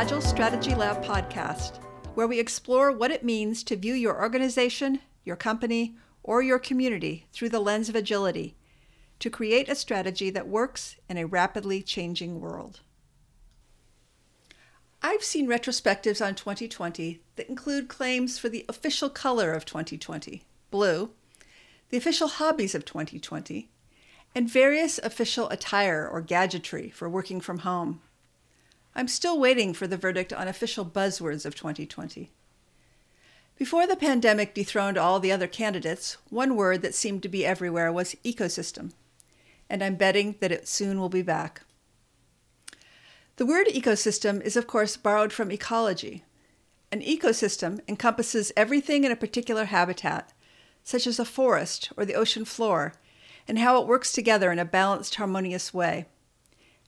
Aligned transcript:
Agile 0.00 0.20
Strategy 0.20 0.74
Lab 0.74 1.04
podcast, 1.04 1.78
where 2.14 2.26
we 2.26 2.40
explore 2.40 2.90
what 2.90 3.10
it 3.10 3.22
means 3.22 3.62
to 3.64 3.76
view 3.76 3.94
your 3.94 4.20
organization, 4.20 4.98
your 5.24 5.36
company, 5.36 5.94
or 6.24 6.42
your 6.42 6.58
community 6.58 7.26
through 7.32 7.50
the 7.50 7.60
lens 7.60 7.88
of 7.88 7.94
agility 7.94 8.56
to 9.20 9.30
create 9.30 9.68
a 9.68 9.74
strategy 9.74 10.30
that 10.30 10.48
works 10.48 10.96
in 11.08 11.16
a 11.16 11.26
rapidly 11.26 11.82
changing 11.82 12.40
world. 12.40 12.80
I've 15.02 15.22
seen 15.22 15.46
retrospectives 15.46 16.24
on 16.24 16.34
2020 16.34 17.20
that 17.36 17.48
include 17.48 17.88
claims 17.88 18.38
for 18.38 18.48
the 18.48 18.66
official 18.68 19.08
color 19.08 19.52
of 19.52 19.64
2020, 19.64 20.42
blue, 20.70 21.10
the 21.88 21.96
official 21.96 22.28
hobbies 22.28 22.74
of 22.74 22.84
2020, 22.84 23.70
and 24.34 24.50
various 24.50 24.98
official 24.98 25.48
attire 25.48 26.06
or 26.06 26.20
gadgetry 26.20 26.90
for 26.90 27.08
working 27.08 27.40
from 27.40 27.60
home. 27.60 28.00
I'm 28.94 29.08
still 29.08 29.38
waiting 29.38 29.72
for 29.72 29.86
the 29.86 29.96
verdict 29.96 30.32
on 30.32 30.48
official 30.48 30.84
buzzwords 30.84 31.46
of 31.46 31.54
2020. 31.54 32.30
Before 33.56 33.86
the 33.86 33.96
pandemic 33.96 34.54
dethroned 34.54 34.98
all 34.98 35.20
the 35.20 35.32
other 35.32 35.46
candidates, 35.46 36.16
one 36.28 36.56
word 36.56 36.82
that 36.82 36.94
seemed 36.94 37.22
to 37.22 37.28
be 37.28 37.44
everywhere 37.44 37.92
was 37.92 38.16
ecosystem, 38.24 38.92
and 39.70 39.82
I'm 39.82 39.94
betting 39.94 40.34
that 40.40 40.52
it 40.52 40.68
soon 40.68 40.98
will 40.98 41.08
be 41.08 41.22
back. 41.22 41.62
The 43.36 43.46
word 43.46 43.68
ecosystem 43.68 44.42
is, 44.42 44.56
of 44.56 44.66
course, 44.66 44.98
borrowed 44.98 45.32
from 45.32 45.50
ecology. 45.50 46.24
An 46.92 47.00
ecosystem 47.00 47.80
encompasses 47.88 48.52
everything 48.56 49.04
in 49.04 49.12
a 49.12 49.16
particular 49.16 49.66
habitat, 49.66 50.32
such 50.82 51.06
as 51.06 51.18
a 51.18 51.24
forest 51.24 51.90
or 51.96 52.04
the 52.04 52.16
ocean 52.16 52.44
floor, 52.44 52.92
and 53.46 53.58
how 53.58 53.80
it 53.80 53.86
works 53.86 54.12
together 54.12 54.50
in 54.52 54.58
a 54.58 54.64
balanced, 54.64 55.14
harmonious 55.14 55.72
way. 55.72 56.06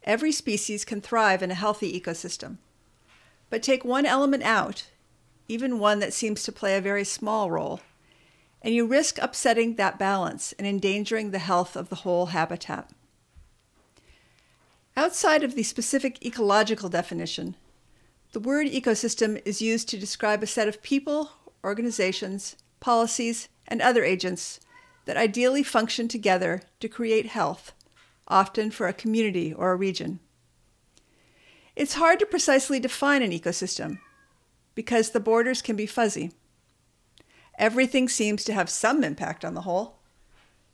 Every 0.04 0.32
species 0.32 0.84
can 0.84 1.00
thrive 1.00 1.42
in 1.42 1.50
a 1.50 1.54
healthy 1.54 1.98
ecosystem. 1.98 2.58
But 3.48 3.62
take 3.62 3.84
one 3.84 4.04
element 4.04 4.42
out, 4.42 4.88
even 5.46 5.78
one 5.78 6.00
that 6.00 6.12
seems 6.12 6.42
to 6.42 6.52
play 6.52 6.76
a 6.76 6.80
very 6.80 7.04
small 7.04 7.50
role, 7.50 7.80
and 8.62 8.74
you 8.74 8.86
risk 8.86 9.18
upsetting 9.20 9.74
that 9.74 9.98
balance 9.98 10.52
and 10.52 10.66
endangering 10.66 11.30
the 11.30 11.38
health 11.38 11.76
of 11.76 11.88
the 11.88 11.96
whole 11.96 12.26
habitat. 12.26 12.90
Outside 14.96 15.42
of 15.42 15.54
the 15.54 15.62
specific 15.62 16.24
ecological 16.24 16.88
definition, 16.88 17.56
the 18.32 18.40
word 18.40 18.66
ecosystem 18.66 19.42
is 19.44 19.60
used 19.60 19.88
to 19.88 19.98
describe 19.98 20.42
a 20.42 20.46
set 20.46 20.68
of 20.68 20.82
people, 20.82 21.32
organizations, 21.64 22.56
policies, 22.80 23.48
and 23.68 23.82
other 23.82 24.04
agents 24.04 24.60
that 25.04 25.16
ideally 25.16 25.62
function 25.62 26.08
together 26.08 26.62
to 26.80 26.88
create 26.88 27.26
health 27.26 27.72
often 28.28 28.70
for 28.70 28.88
a 28.88 28.92
community 28.92 29.52
or 29.52 29.72
a 29.72 29.76
region. 29.76 30.20
It's 31.74 31.94
hard 31.94 32.18
to 32.20 32.26
precisely 32.26 32.78
define 32.78 33.22
an 33.22 33.30
ecosystem 33.30 33.98
because 34.74 35.10
the 35.10 35.20
borders 35.20 35.62
can 35.62 35.76
be 35.76 35.86
fuzzy. 35.86 36.32
Everything 37.62 38.08
seems 38.08 38.42
to 38.42 38.52
have 38.52 38.68
some 38.68 39.04
impact 39.04 39.44
on 39.44 39.54
the 39.54 39.60
whole. 39.60 40.00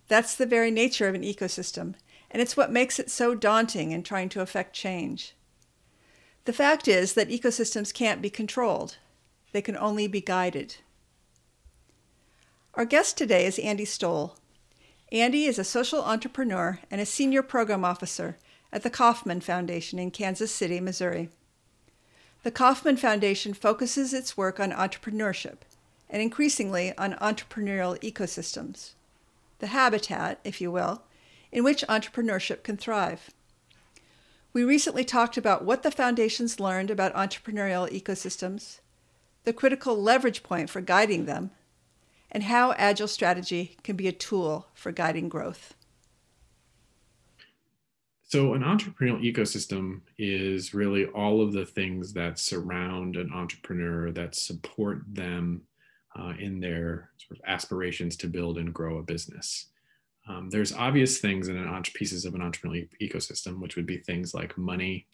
That's 0.09 0.35
the 0.35 0.47
very 0.47 0.71
nature 0.71 1.07
of 1.07 1.15
an 1.15 1.21
ecosystem, 1.21 1.97
and 2.31 2.41
it's 2.41 2.57
what 2.57 2.73
makes 2.73 2.99
it 2.99 3.11
so 3.11 3.35
daunting 3.35 3.91
in 3.93 4.03
trying 4.03 4.31
to 4.31 4.41
affect 4.41 4.73
change. 4.73 5.35
The 6.47 6.53
fact 6.55 6.89
is 6.89 7.13
that 7.13 7.29
ecosystems 7.29 7.93
can't 7.93 8.23
be 8.23 8.31
controlled, 8.31 8.97
they 9.53 9.61
can 9.61 9.77
only 9.77 10.09
be 10.09 10.23
guided. 10.23 10.77
Our 12.73 12.87
guest 12.87 13.19
today 13.19 13.45
is 13.45 13.59
Andy 13.59 13.85
Stoll. 13.85 14.39
Andy 15.13 15.45
is 15.45 15.59
a 15.59 15.65
social 15.65 16.03
entrepreneur 16.03 16.81
and 16.91 17.03
a 17.03 17.07
senior 17.07 17.43
program 17.43 17.85
officer 17.85 18.39
at 18.73 18.83
the 18.83 18.89
Kauffman 18.89 19.43
Foundation 19.43 19.99
in 19.99 20.11
Kansas 20.11 20.55
City, 20.55 20.81
Missouri. 20.81 21.29
The 22.45 22.51
Kauffman 22.51 22.97
Foundation 22.97 23.53
focuses 23.53 24.15
its 24.15 24.39
work 24.39 24.59
on 24.59 24.73
entrepreneurship 24.73 25.59
and 26.11 26.23
increasingly 26.23 26.97
on 26.97 27.15
entrepreneurial 27.15 27.99
ecosystems, 28.01 28.93
the 29.59 29.69
habitat, 29.69 30.41
if 30.45 30.61
you 30.61 30.71
will, 30.71 31.03
in 31.53 31.65
which 31.65 31.85
entrepreneurship 31.89 32.63
can 32.63 32.77
thrive. 32.77 33.31
We 34.53 34.65
recently 34.65 35.05
talked 35.05 35.37
about 35.37 35.65
what 35.65 35.83
the 35.83 35.91
foundations 35.91 36.59
learned 36.59 36.91
about 36.91 37.15
entrepreneurial 37.15 37.91
ecosystems, 37.91 38.81
the 39.45 39.53
critical 39.53 40.01
leverage 40.01 40.43
point 40.43 40.71
for 40.71 40.81
guiding 40.81 41.27
them, 41.27 41.51
and 42.31 42.45
how 42.45 42.73
Agile 42.73 43.09
strategy 43.09 43.77
can 43.83 43.97
be 43.97 44.09
a 44.09 44.13
tool 44.13 44.67
for 44.75 44.93
guiding 44.93 45.29
growth. 45.29 45.75
So, 48.25 48.53
an 48.53 48.63
entrepreneurial 48.63 49.23
ecosystem 49.23 50.03
is 50.19 50.75
really 50.75 51.07
all 51.07 51.41
of 51.41 51.55
the 51.55 51.65
things 51.65 52.13
that 52.13 52.39
surround 52.39 53.17
an 53.17 53.33
entrepreneur 53.33 54.11
that 54.11 54.35
support 54.35 55.03
them 55.09 55.63
uh, 56.17 56.33
in 56.39 56.61
their 56.61 57.11
sort 57.19 57.39
of 57.39 57.45
aspirations 57.47 58.17
to 58.17 58.27
build 58.27 58.59
and 58.59 58.75
grow 58.75 58.99
a 58.99 59.03
business. 59.03 59.67
Um, 60.29 60.51
there's 60.51 60.75
obvious 60.75 61.19
things 61.19 61.49
in 61.49 61.57
an 61.57 61.83
pieces 61.95 62.25
of 62.25 62.35
an 62.35 62.41
entrepreneurial 62.41 62.89
ecosystem, 63.01 63.61
which 63.61 63.77
would 63.77 63.87
be 63.87 63.99
things 63.99 64.35
like 64.35 64.59
money, 64.59 65.07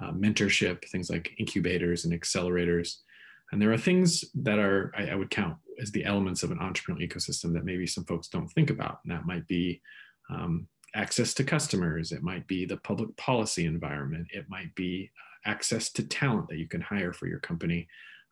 uh, 0.00 0.12
mentorship, 0.12 0.86
things 0.88 1.10
like 1.10 1.32
incubators 1.38 2.04
and 2.04 2.18
accelerators. 2.18 2.98
And 3.50 3.62
there 3.62 3.72
are 3.72 3.78
things 3.78 4.24
that 4.34 4.58
are, 4.58 4.92
I, 4.96 5.08
I, 5.08 5.14
would 5.14 5.30
count 5.30 5.56
as 5.80 5.90
the 5.90 6.04
elements 6.04 6.42
of 6.42 6.50
an 6.50 6.58
entrepreneurial 6.58 7.08
ecosystem 7.08 7.54
that 7.54 7.64
maybe 7.64 7.86
some 7.86 8.04
folks 8.04 8.28
don't 8.28 8.48
think 8.48 8.68
about. 8.68 8.98
And 9.02 9.12
that 9.12 9.24
might 9.24 9.46
be 9.46 9.80
um, 10.28 10.68
access 10.94 11.32
to 11.34 11.44
customers, 11.44 12.12
it 12.12 12.22
might 12.22 12.46
be 12.46 12.66
the 12.66 12.76
public 12.76 13.16
policy 13.16 13.64
environment, 13.64 14.26
it 14.32 14.50
might 14.50 14.74
be 14.74 15.10
uh, 15.16 15.50
access 15.50 15.90
to 15.92 16.06
talent 16.06 16.48
that 16.48 16.58
you 16.58 16.68
can 16.68 16.80
hire 16.80 17.12
for 17.12 17.26
your 17.26 17.38
company. 17.38 17.88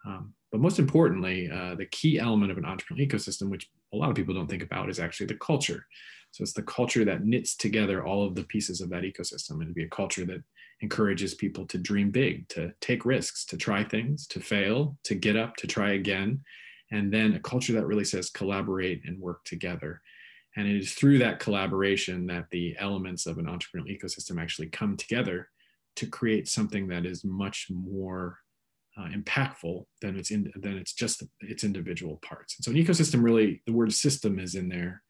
Um, 0.06 0.32
but 0.52 0.60
most 0.60 0.78
importantly, 0.78 1.50
uh, 1.50 1.74
the 1.74 1.86
key 1.86 2.18
element 2.18 2.52
of 2.52 2.58
an 2.58 2.64
entrepreneurial 2.64 3.10
ecosystem, 3.10 3.50
which 3.50 3.68
a 3.92 3.96
lot 3.96 4.10
of 4.10 4.16
people 4.16 4.34
don't 4.34 4.48
think 4.48 4.62
about, 4.62 4.88
is 4.88 5.00
actually 5.00 5.26
the 5.26 5.34
culture. 5.34 5.84
So 6.30 6.42
it's 6.42 6.52
the 6.52 6.62
culture 6.62 7.04
that 7.04 7.24
knits 7.24 7.56
together 7.56 8.06
all 8.06 8.24
of 8.24 8.34
the 8.34 8.44
pieces 8.44 8.80
of 8.80 8.90
that 8.90 9.02
ecosystem 9.02 9.62
and 9.62 9.74
be 9.74 9.84
a 9.84 9.88
culture 9.88 10.24
that 10.26 10.42
encourages 10.82 11.34
people 11.34 11.66
to 11.66 11.78
dream 11.78 12.10
big, 12.10 12.48
to 12.50 12.72
take 12.80 13.04
risks, 13.04 13.44
to 13.46 13.56
try 13.56 13.82
things, 13.82 14.26
to 14.28 14.40
fail, 14.40 14.96
to 15.04 15.14
get 15.14 15.36
up, 15.36 15.56
to 15.56 15.66
try 15.66 15.92
again. 15.92 16.40
And 16.92 17.12
then 17.12 17.34
a 17.34 17.40
culture 17.40 17.72
that 17.72 17.86
really 17.86 18.04
says 18.04 18.30
collaborate 18.30 19.02
and 19.06 19.18
work 19.18 19.44
together. 19.44 20.02
And 20.56 20.68
it 20.68 20.76
is 20.76 20.92
through 20.92 21.18
that 21.18 21.40
collaboration 21.40 22.26
that 22.26 22.46
the 22.50 22.76
elements 22.78 23.26
of 23.26 23.38
an 23.38 23.46
entrepreneurial 23.46 23.98
ecosystem 23.98 24.40
actually 24.40 24.68
come 24.68 24.96
together 24.96 25.48
to 25.96 26.06
create 26.06 26.48
something 26.48 26.86
that 26.88 27.06
is 27.06 27.24
much 27.24 27.68
more 27.70 28.38
uh, 28.98 29.08
impactful 29.08 29.84
than 30.00 30.16
it's 30.16 30.30
in 30.30 30.52
than 30.56 30.76
it's 30.76 30.92
just 30.92 31.22
its 31.40 31.64
individual 31.64 32.18
parts. 32.22 32.56
And 32.56 32.64
so 32.64 32.70
an 32.70 32.76
ecosystem 32.76 33.22
really, 33.22 33.62
the 33.66 33.72
word 33.72 33.92
system 33.92 34.38
is 34.38 34.54
in 34.54 34.68
there, 34.68 35.02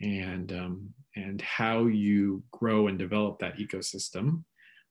and 0.00 0.52
um, 0.52 0.94
and 1.14 1.40
how 1.40 1.86
you 1.86 2.42
grow 2.50 2.88
and 2.88 2.98
develop 2.98 3.38
that 3.38 3.58
ecosystem 3.58 4.42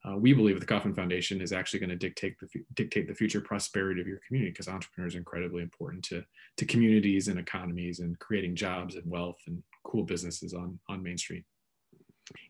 uh, 0.06 0.16
we 0.16 0.34
believe 0.34 0.60
the 0.60 0.66
Kauffman 0.66 0.94
Foundation 0.94 1.42
is 1.42 1.52
actually 1.52 1.80
going 1.80 1.90
to 1.90 1.96
dictate 1.96 2.36
the 2.40 2.48
dictate 2.76 3.08
the 3.08 3.16
future 3.16 3.42
prosperity 3.42 4.02
of 4.02 4.08
your 4.08 4.20
community 4.28 4.52
because 4.52 4.68
entrepreneurs 4.68 5.16
are 5.16 5.20
incredibly 5.20 5.64
important 5.64 6.04
to 6.04 6.24
to 6.58 6.66
communities 6.66 7.28
and 7.28 7.40
economies 7.40 8.00
and 8.00 8.18
creating 8.20 8.56
jobs 8.56 8.96
and 8.96 9.10
wealth 9.10 9.40
and 9.48 9.64
cool 9.84 10.04
businesses 10.04 10.54
on 10.54 10.80
on 10.90 11.02
Main 11.02 11.18
Street. 11.18 11.44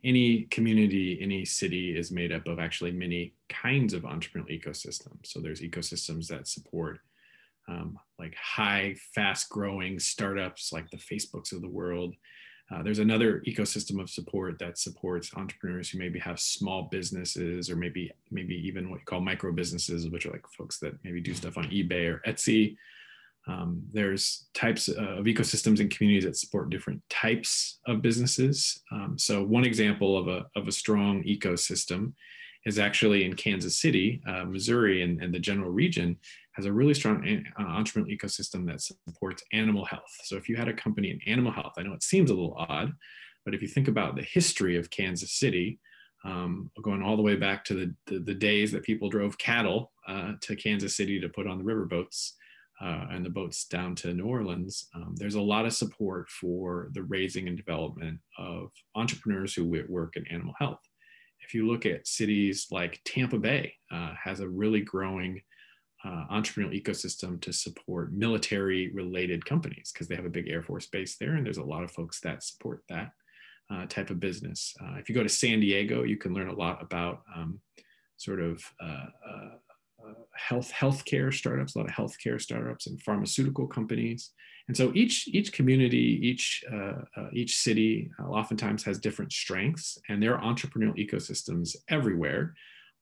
Any 0.03 0.43
community, 0.43 1.19
any 1.21 1.45
city 1.45 1.97
is 1.97 2.11
made 2.11 2.31
up 2.31 2.47
of 2.47 2.59
actually 2.59 2.91
many 2.91 3.33
kinds 3.49 3.93
of 3.93 4.03
entrepreneurial 4.03 4.63
ecosystems. 4.63 5.25
So 5.25 5.39
there's 5.39 5.61
ecosystems 5.61 6.27
that 6.27 6.47
support 6.47 6.99
um, 7.67 7.97
like 8.19 8.35
high, 8.35 8.95
fast 9.13 9.49
growing 9.49 9.99
startups 9.99 10.71
like 10.71 10.89
the 10.91 10.97
Facebooks 10.97 11.51
of 11.51 11.61
the 11.61 11.69
world 11.69 12.15
uh, 12.71 12.81
there's 12.81 12.99
another 12.99 13.43
ecosystem 13.47 14.01
of 14.01 14.09
support 14.09 14.57
that 14.57 14.77
supports 14.77 15.31
entrepreneurs 15.35 15.89
who 15.89 15.99
maybe 15.99 16.17
have 16.17 16.39
small 16.39 16.87
businesses 16.91 17.69
or 17.69 17.75
maybe 17.75 18.11
maybe 18.31 18.55
even 18.55 18.89
what 18.89 18.99
you 18.99 19.05
call 19.05 19.21
micro 19.21 19.51
businesses, 19.51 20.09
which 20.09 20.25
are 20.25 20.31
like 20.31 20.47
folks 20.57 20.79
that 20.79 20.93
maybe 21.03 21.21
do 21.21 21.33
stuff 21.33 21.57
on 21.57 21.65
eBay 21.65 22.11
or 22.11 22.21
Etsy. 22.27 22.75
Um, 23.47 23.83
there's 23.93 24.47
types 24.53 24.87
of 24.87 25.25
ecosystems 25.25 25.79
and 25.79 25.91
communities 25.95 26.25
that 26.25 26.37
support 26.37 26.71
different 26.71 27.01
types 27.09 27.79
of 27.85 28.01
businesses. 28.01 28.81
Um, 28.91 29.17
so 29.17 29.43
one 29.43 29.65
example 29.65 30.17
of 30.17 30.27
a, 30.27 30.45
of 30.55 30.67
a 30.67 30.71
strong 30.71 31.23
ecosystem 31.23 32.13
is 32.65 32.79
actually 32.79 33.23
in 33.25 33.35
Kansas 33.35 33.77
City, 33.77 34.19
uh, 34.27 34.45
Missouri, 34.45 35.03
and, 35.03 35.21
and 35.21 35.31
the 35.31 35.39
general 35.39 35.69
region 35.69 36.17
has 36.53 36.65
a 36.65 36.73
really 36.73 36.95
strong 36.95 37.17
uh, 37.59 37.63
entrepreneurial 37.63 38.17
ecosystem 38.17 38.65
that 38.65 38.81
supports 38.81 39.43
animal 39.53 39.85
health. 39.85 40.13
So 40.23 40.37
if 40.37 40.49
you 40.49 40.55
had 40.55 40.67
a 40.67 40.73
company 40.73 41.11
in 41.11 41.19
animal 41.31 41.51
health, 41.51 41.73
I 41.77 41.83
know 41.83 41.93
it 41.93 42.01
seems 42.01 42.31
a 42.31 42.33
little 42.33 42.55
odd, 42.57 42.93
But 43.45 43.53
if 43.53 43.61
you 43.61 43.67
think 43.67 43.87
about 43.87 44.15
the 44.15 44.23
history 44.23 44.75
of 44.75 44.89
Kansas 44.89 45.31
City, 45.31 45.79
um, 46.25 46.71
going 46.81 47.03
all 47.03 47.15
the 47.15 47.21
way 47.21 47.35
back 47.35 47.63
to 47.65 47.75
the, 47.75 47.95
the, 48.07 48.19
the 48.19 48.33
days 48.33 48.71
that 48.71 48.83
people 48.83 49.09
drove 49.09 49.37
cattle 49.37 49.91
uh, 50.07 50.33
to 50.41 50.55
Kansas 50.55 50.97
City 50.97 51.19
to 51.21 51.29
put 51.29 51.45
on 51.45 51.59
the 51.59 51.63
river 51.63 51.85
boats 51.85 52.33
uh, 52.81 53.05
and 53.11 53.25
the 53.25 53.29
boats 53.29 53.65
down 53.65 53.95
to 53.95 54.13
New 54.13 54.25
Orleans, 54.25 54.87
um, 54.95 55.15
there's 55.17 55.35
a 55.35 55.41
lot 55.41 55.65
of 55.65 55.73
support 55.73 56.29
for 56.29 56.89
the 56.93 57.03
raising 57.03 57.47
and 57.47 57.55
development 57.55 58.19
of 58.37 58.71
entrepreneurs 58.95 59.53
who 59.53 59.85
work 59.87 60.15
in 60.17 60.27
animal 60.27 60.53
health. 60.59 60.81
If 61.39 61.53
you 61.53 61.67
look 61.67 61.85
at 61.85 62.07
cities 62.07 62.67
like 62.71 63.01
Tampa 63.05 63.37
Bay, 63.37 63.73
uh, 63.91 64.13
has 64.21 64.39
a 64.39 64.49
really 64.49 64.81
growing 64.81 65.41
uh, 66.03 66.25
entrepreneurial 66.31 66.79
ecosystem 66.79 67.41
to 67.41 67.53
support 67.53 68.13
military 68.13 68.91
related 68.93 69.45
companies 69.45 69.91
because 69.93 70.07
they 70.07 70.15
have 70.15 70.25
a 70.25 70.29
big 70.29 70.49
Air 70.49 70.61
Force 70.61 70.87
base 70.87 71.17
there, 71.17 71.35
and 71.35 71.45
there's 71.45 71.57
a 71.57 71.63
lot 71.63 71.83
of 71.83 71.91
folks 71.91 72.19
that 72.21 72.43
support 72.43 72.83
that 72.89 73.11
uh, 73.71 73.85
type 73.87 74.09
of 74.09 74.19
business. 74.19 74.73
Uh, 74.81 74.95
if 74.97 75.09
you 75.09 75.15
go 75.15 75.23
to 75.23 75.29
San 75.29 75.59
Diego, 75.59 76.03
you 76.03 76.17
can 76.17 76.33
learn 76.33 76.49
a 76.49 76.55
lot 76.55 76.81
about 76.81 77.21
um, 77.35 77.59
sort 78.17 78.39
of 78.39 78.63
uh, 78.79 79.05
health 80.35 80.71
healthcare 80.71 81.33
startups, 81.33 81.75
a 81.75 81.79
lot 81.79 81.89
of 81.89 81.95
healthcare 81.95 82.41
startups 82.41 82.87
and 82.87 83.01
pharmaceutical 83.01 83.67
companies. 83.67 84.31
And 84.67 84.75
so 84.75 84.91
each 84.95 85.27
each 85.27 85.53
community, 85.53 86.19
each 86.21 86.63
uh 86.71 87.27
each 87.33 87.57
city, 87.57 88.11
oftentimes 88.19 88.83
has 88.83 88.99
different 88.99 89.31
strengths, 89.31 89.97
and 90.09 90.21
there 90.21 90.37
are 90.37 90.53
entrepreneurial 90.53 90.97
ecosystems 90.97 91.75
everywhere. 91.89 92.53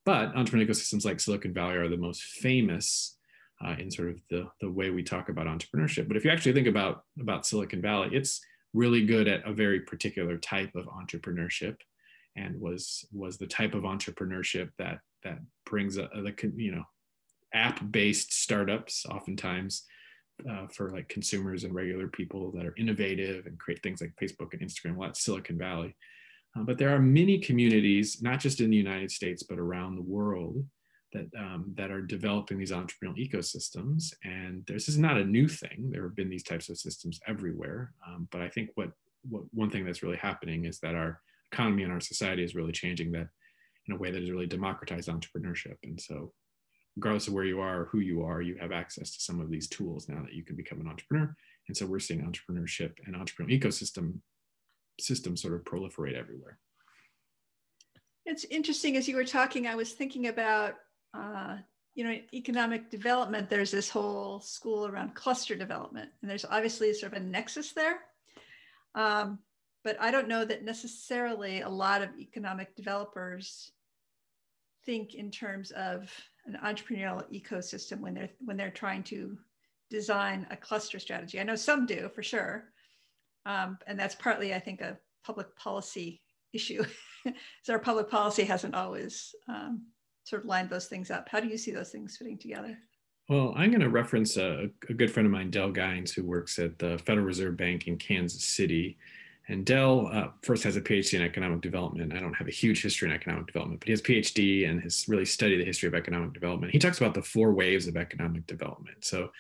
But 0.05 0.33
entrepreneurial 0.35 0.69
ecosystems 0.69 1.05
like 1.05 1.19
Silicon 1.19 1.53
Valley 1.53 1.75
are 1.75 1.87
the 1.87 1.97
most 1.97 2.23
famous 2.23 3.17
uh, 3.63 3.75
in 3.79 3.89
sort 3.89 4.09
of 4.09 4.19
the, 4.29 4.47
the 4.61 4.69
way 4.69 4.89
we 4.89 5.03
talk 5.03 5.29
about 5.29 5.47
entrepreneurship. 5.47 6.07
But 6.07 6.17
if 6.17 6.25
you 6.25 6.31
actually 6.31 6.53
think 6.53 6.67
about, 6.67 7.03
about 7.19 7.45
Silicon 7.45 7.81
Valley, 7.81 8.09
it's 8.11 8.41
really 8.73 9.05
good 9.05 9.27
at 9.27 9.47
a 9.47 9.53
very 9.53 9.81
particular 9.81 10.37
type 10.37 10.75
of 10.75 10.85
entrepreneurship 10.85 11.77
and 12.35 12.59
was 12.59 13.05
was 13.11 13.37
the 13.37 13.45
type 13.45 13.75
of 13.75 13.83
entrepreneurship 13.83 14.69
that 14.79 14.99
that 15.23 15.37
brings 15.65 15.97
a 15.97 16.09
the 16.13 16.33
you 16.55 16.71
know 16.71 16.83
app 17.53 17.79
based 17.91 18.33
startups 18.33 19.05
oftentimes 19.05 19.83
uh, 20.49 20.67
for 20.67 20.89
like 20.91 21.07
consumers 21.09 21.63
and 21.63 21.73
regular 21.73 22.07
people 22.07 22.51
that 22.51 22.65
are 22.65 22.75
innovative 22.77 23.45
and 23.45 23.59
create 23.59 23.81
things 23.83 24.01
like 24.01 24.13
Facebook 24.21 24.53
and 24.53 24.61
Instagram. 24.61 24.95
Well, 24.95 25.09
that's 25.09 25.23
Silicon 25.23 25.57
Valley. 25.57 25.95
Uh, 26.55 26.63
but 26.63 26.77
there 26.77 26.93
are 26.93 26.99
many 26.99 27.39
communities, 27.39 28.21
not 28.21 28.39
just 28.39 28.59
in 28.59 28.69
the 28.69 28.77
United 28.77 29.11
States, 29.11 29.43
but 29.43 29.59
around 29.59 29.95
the 29.95 30.01
world 30.01 30.63
that, 31.13 31.27
um, 31.37 31.71
that 31.75 31.91
are 31.91 32.01
developing 32.01 32.57
these 32.57 32.71
entrepreneurial 32.71 33.17
ecosystems. 33.17 34.13
And 34.23 34.65
this 34.67 34.89
is 34.89 34.97
not 34.97 35.17
a 35.17 35.25
new 35.25 35.47
thing. 35.47 35.89
There 35.91 36.03
have 36.03 36.15
been 36.15 36.29
these 36.29 36.43
types 36.43 36.69
of 36.69 36.77
systems 36.77 37.19
everywhere. 37.27 37.93
Um, 38.07 38.27
but 38.31 38.41
I 38.41 38.49
think 38.49 38.71
what, 38.75 38.91
what 39.29 39.43
one 39.53 39.69
thing 39.69 39.85
that's 39.85 40.03
really 40.03 40.17
happening 40.17 40.65
is 40.65 40.79
that 40.79 40.95
our 40.95 41.21
economy 41.51 41.83
and 41.83 41.91
our 41.91 42.01
society 42.01 42.43
is 42.43 42.55
really 42.55 42.71
changing 42.71 43.11
that 43.11 43.27
in 43.87 43.93
a 43.93 43.97
way 43.97 44.11
that 44.11 44.21
has 44.21 44.31
really 44.31 44.47
democratized 44.47 45.09
entrepreneurship. 45.09 45.75
And 45.83 45.99
so 45.99 46.33
regardless 46.95 47.27
of 47.27 47.33
where 47.33 47.45
you 47.45 47.59
are 47.59 47.81
or 47.81 47.85
who 47.85 47.99
you 47.99 48.23
are, 48.23 48.41
you 48.41 48.55
have 48.59 48.71
access 48.71 49.11
to 49.11 49.21
some 49.21 49.39
of 49.39 49.49
these 49.49 49.67
tools 49.67 50.07
now 50.07 50.21
that 50.21 50.33
you 50.33 50.43
can 50.43 50.55
become 50.55 50.79
an 50.79 50.87
entrepreneur. 50.87 51.35
And 51.67 51.75
so 51.75 51.85
we're 51.85 51.99
seeing 51.99 52.21
entrepreneurship 52.21 52.93
and 53.05 53.15
entrepreneurial 53.15 53.59
ecosystem 53.59 54.19
systems 54.99 55.41
sort 55.41 55.55
of 55.55 55.63
proliferate 55.63 56.17
everywhere. 56.17 56.59
It's 58.25 58.45
interesting 58.45 58.95
as 58.95 59.07
you 59.07 59.15
were 59.15 59.25
talking, 59.25 59.67
I 59.67 59.75
was 59.75 59.93
thinking 59.93 60.27
about, 60.27 60.75
uh, 61.13 61.57
you 61.95 62.03
know, 62.03 62.17
economic 62.33 62.89
development, 62.89 63.49
there's 63.49 63.71
this 63.71 63.89
whole 63.89 64.39
school 64.39 64.87
around 64.87 65.13
cluster 65.13 65.55
development, 65.55 66.09
and 66.21 66.29
there's 66.29 66.45
obviously 66.45 66.93
sort 66.93 67.13
of 67.13 67.21
a 67.21 67.25
nexus 67.25 67.73
there. 67.73 67.99
Um, 68.95 69.39
but 69.83 69.97
I 69.99 70.11
don't 70.11 70.27
know 70.27 70.45
that 70.45 70.63
necessarily 70.63 71.61
a 71.61 71.69
lot 71.69 72.01
of 72.01 72.09
economic 72.17 72.75
developers 72.75 73.71
think 74.85 75.15
in 75.15 75.29
terms 75.29 75.71
of 75.71 76.09
an 76.45 76.57
entrepreneurial 76.63 77.23
ecosystem 77.31 77.99
when 77.99 78.13
they're 78.13 78.29
when 78.39 78.57
they're 78.57 78.69
trying 78.69 79.03
to 79.03 79.37
design 79.89 80.47
a 80.49 80.57
cluster 80.57 80.99
strategy. 80.99 81.39
I 81.39 81.43
know 81.43 81.55
some 81.55 81.85
do 81.85 82.09
for 82.13 82.23
sure, 82.23 82.65
um, 83.45 83.77
and 83.87 83.99
that's 83.99 84.15
partly, 84.15 84.53
I 84.53 84.59
think, 84.59 84.81
a 84.81 84.97
public 85.25 85.55
policy 85.55 86.21
issue. 86.53 86.83
so 87.63 87.73
our 87.73 87.79
public 87.79 88.09
policy 88.09 88.43
hasn't 88.43 88.75
always 88.75 89.33
um, 89.47 89.85
sort 90.23 90.43
of 90.43 90.47
lined 90.47 90.69
those 90.69 90.87
things 90.87 91.11
up. 91.11 91.27
How 91.29 91.39
do 91.39 91.47
you 91.47 91.57
see 91.57 91.71
those 91.71 91.89
things 91.89 92.17
fitting 92.17 92.37
together? 92.37 92.77
Well, 93.29 93.53
I'm 93.55 93.69
going 93.69 93.81
to 93.81 93.89
reference 93.89 94.35
a, 94.37 94.69
a 94.89 94.93
good 94.93 95.11
friend 95.11 95.25
of 95.25 95.31
mine, 95.31 95.49
Dell 95.49 95.71
Gines, 95.71 96.11
who 96.11 96.25
works 96.25 96.59
at 96.59 96.77
the 96.77 96.97
Federal 96.97 97.25
Reserve 97.25 97.55
Bank 97.55 97.87
in 97.87 97.97
Kansas 97.97 98.43
City. 98.43 98.97
And 99.49 99.65
Dell 99.65 100.07
uh, 100.11 100.27
first 100.41 100.63
has 100.63 100.77
a 100.77 100.81
PhD 100.81 101.15
in 101.15 101.21
economic 101.21 101.61
development. 101.61 102.13
I 102.13 102.19
don't 102.19 102.33
have 102.33 102.47
a 102.47 102.51
huge 102.51 102.81
history 102.81 103.09
in 103.09 103.15
economic 103.15 103.47
development, 103.47 103.81
but 103.81 103.87
he 103.87 103.91
has 103.91 104.01
PhD 104.01 104.69
and 104.69 104.81
has 104.81 105.05
really 105.09 105.25
studied 105.25 105.59
the 105.59 105.65
history 105.65 105.87
of 105.87 105.95
economic 105.95 106.33
development. 106.33 106.71
He 106.71 106.79
talks 106.79 106.99
about 106.99 107.13
the 107.13 107.21
four 107.21 107.51
waves 107.51 107.87
of 107.87 107.97
economic 107.97 108.47
development. 108.47 109.03
So 109.03 109.31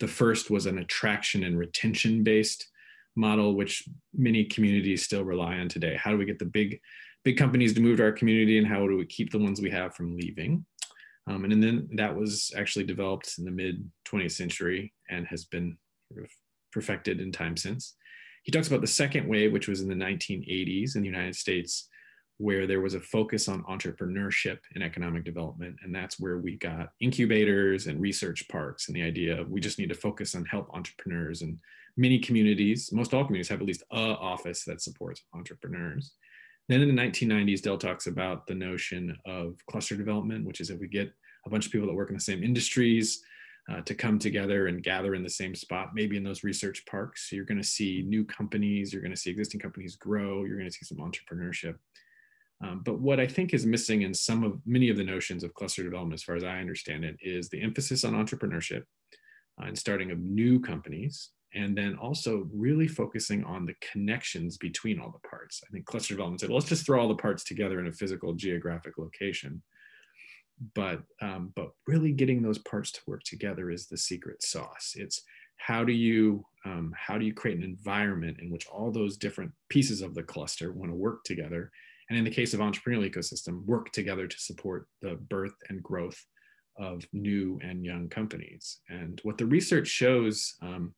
the 0.00 0.08
first 0.08 0.50
was 0.50 0.66
an 0.66 0.78
attraction 0.78 1.44
and 1.44 1.56
retention 1.56 2.24
based 2.24 2.66
model, 3.14 3.54
which 3.54 3.88
many 4.14 4.44
communities 4.44 5.04
still 5.04 5.22
rely 5.22 5.58
on 5.58 5.68
today. 5.68 5.96
How 5.96 6.10
do 6.10 6.16
we 6.16 6.24
get 6.24 6.40
the 6.40 6.44
big, 6.44 6.80
big 7.24 7.36
companies 7.36 7.72
to 7.74 7.80
move 7.80 7.98
to 7.98 8.04
our 8.04 8.12
community, 8.12 8.58
and 8.58 8.66
how 8.66 8.86
do 8.88 8.96
we 8.96 9.06
keep 9.06 9.30
the 9.30 9.38
ones 9.38 9.60
we 9.60 9.70
have 9.70 9.94
from 9.94 10.16
leaving? 10.16 10.64
Um, 11.28 11.44
and 11.44 11.62
then 11.62 11.88
that 11.94 12.16
was 12.16 12.52
actually 12.56 12.84
developed 12.84 13.34
in 13.38 13.44
the 13.44 13.50
mid 13.50 13.88
20th 14.08 14.32
century 14.32 14.92
and 15.08 15.26
has 15.28 15.44
been 15.44 15.76
sort 16.12 16.24
of 16.24 16.30
perfected 16.72 17.20
in 17.20 17.30
time 17.30 17.56
since. 17.56 17.94
He 18.42 18.52
talks 18.52 18.68
about 18.68 18.80
the 18.80 18.86
second 18.86 19.28
wave, 19.28 19.52
which 19.52 19.68
was 19.68 19.80
in 19.80 19.88
the 19.88 19.94
1980s 19.94 20.96
in 20.96 21.02
the 21.02 21.08
United 21.08 21.36
States, 21.36 21.88
where 22.38 22.66
there 22.66 22.80
was 22.80 22.94
a 22.94 23.00
focus 23.00 23.48
on 23.48 23.62
entrepreneurship 23.64 24.58
and 24.74 24.82
economic 24.82 25.24
development. 25.24 25.76
And 25.82 25.94
that's 25.94 26.18
where 26.18 26.38
we 26.38 26.56
got 26.56 26.90
incubators 27.00 27.86
and 27.86 28.00
research 28.00 28.48
parks 28.48 28.88
and 28.88 28.96
the 28.96 29.02
idea 29.02 29.40
of 29.40 29.50
we 29.50 29.60
just 29.60 29.78
need 29.78 29.90
to 29.90 29.94
focus 29.94 30.34
on 30.34 30.44
help 30.44 30.68
entrepreneurs 30.74 31.42
and 31.42 31.58
many 31.96 32.18
communities, 32.18 32.90
most 32.92 33.14
all 33.14 33.24
communities 33.24 33.48
have 33.48 33.60
at 33.60 33.66
least 33.66 33.84
a 33.92 33.96
office 33.96 34.64
that 34.64 34.80
supports 34.80 35.22
entrepreneurs. 35.34 36.12
Then 36.68 36.80
in 36.80 36.94
the 36.94 37.02
1990s, 37.02 37.62
Dell 37.62 37.78
talks 37.78 38.06
about 38.06 38.46
the 38.46 38.54
notion 38.54 39.16
of 39.26 39.56
cluster 39.68 39.96
development, 39.96 40.46
which 40.46 40.60
is 40.60 40.70
if 40.70 40.80
we 40.80 40.88
get 40.88 41.12
a 41.46 41.50
bunch 41.50 41.66
of 41.66 41.72
people 41.72 41.86
that 41.86 41.94
work 41.94 42.08
in 42.08 42.14
the 42.14 42.20
same 42.20 42.42
industries 42.42 43.22
uh, 43.70 43.80
to 43.82 43.94
come 43.94 44.18
together 44.18 44.66
and 44.66 44.82
gather 44.82 45.14
in 45.14 45.22
the 45.22 45.30
same 45.30 45.54
spot, 45.54 45.90
maybe 45.94 46.16
in 46.16 46.24
those 46.24 46.44
research 46.44 46.84
parks. 46.86 47.28
So 47.28 47.36
you're 47.36 47.44
going 47.44 47.60
to 47.60 47.66
see 47.66 48.02
new 48.06 48.24
companies, 48.24 48.92
you're 48.92 49.02
going 49.02 49.14
to 49.14 49.20
see 49.20 49.30
existing 49.30 49.60
companies 49.60 49.96
grow, 49.96 50.44
you're 50.44 50.58
going 50.58 50.70
to 50.70 50.76
see 50.76 50.84
some 50.84 50.98
entrepreneurship. 50.98 51.76
Um, 52.62 52.82
but 52.84 53.00
what 53.00 53.18
I 53.18 53.26
think 53.26 53.54
is 53.54 53.66
missing 53.66 54.02
in 54.02 54.14
some 54.14 54.44
of 54.44 54.60
many 54.66 54.88
of 54.88 54.96
the 54.96 55.04
notions 55.04 55.42
of 55.42 55.54
cluster 55.54 55.82
development, 55.82 56.14
as 56.14 56.22
far 56.22 56.36
as 56.36 56.44
I 56.44 56.58
understand 56.58 57.04
it, 57.04 57.16
is 57.20 57.48
the 57.48 57.60
emphasis 57.60 58.04
on 58.04 58.14
entrepreneurship 58.14 58.82
uh, 59.60 59.66
and 59.66 59.78
starting 59.78 60.10
of 60.10 60.18
new 60.18 60.60
companies 60.60 61.30
and 61.54 61.76
then 61.76 61.96
also 61.96 62.48
really 62.52 62.88
focusing 62.88 63.44
on 63.44 63.66
the 63.66 63.74
connections 63.92 64.56
between 64.56 64.98
all 64.98 65.10
the 65.10 65.28
parts. 65.28 65.60
I 65.66 65.70
think 65.70 65.84
cluster 65.84 66.14
development 66.14 66.40
said, 66.40 66.48
well, 66.48 66.58
let's 66.58 66.68
just 66.68 66.86
throw 66.86 67.00
all 67.00 67.08
the 67.08 67.14
parts 67.14 67.44
together 67.44 67.78
in 67.78 67.88
a 67.88 67.92
physical 67.92 68.32
geographic 68.32 68.96
location. 68.96 69.62
But 70.74 71.02
um, 71.20 71.52
but 71.56 71.72
really 71.86 72.12
getting 72.12 72.42
those 72.42 72.58
parts 72.58 72.92
to 72.92 73.00
work 73.06 73.22
together 73.24 73.70
is 73.70 73.86
the 73.86 73.96
secret 73.96 74.42
sauce. 74.42 74.94
It's 74.96 75.22
how 75.56 75.84
do 75.84 75.92
you 75.92 76.44
um, 76.64 76.92
how 76.96 77.18
do 77.18 77.24
you 77.24 77.34
create 77.34 77.58
an 77.58 77.64
environment 77.64 78.38
in 78.40 78.50
which 78.50 78.66
all 78.68 78.90
those 78.90 79.16
different 79.16 79.52
pieces 79.68 80.02
of 80.02 80.14
the 80.14 80.22
cluster 80.22 80.72
want 80.72 80.90
to 80.90 80.96
work 80.96 81.24
together, 81.24 81.70
and 82.08 82.18
in 82.18 82.24
the 82.24 82.30
case 82.30 82.54
of 82.54 82.60
entrepreneurial 82.60 83.10
ecosystem, 83.10 83.64
work 83.64 83.90
together 83.92 84.26
to 84.26 84.38
support 84.38 84.88
the 85.00 85.14
birth 85.28 85.54
and 85.68 85.82
growth 85.82 86.24
of 86.78 87.04
new 87.12 87.58
and 87.62 87.84
young 87.84 88.08
companies. 88.08 88.78
And 88.88 89.20
what 89.24 89.38
the 89.38 89.46
research 89.46 89.88
shows 89.88 90.54
um, 90.62 90.94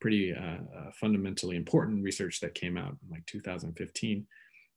pretty 0.00 0.34
uh, 0.34 0.58
uh, 0.76 0.90
fundamentally 1.00 1.56
important 1.56 2.02
research 2.02 2.40
that 2.40 2.54
came 2.54 2.76
out 2.76 2.96
in 3.02 3.10
like 3.10 3.24
2015 3.26 4.26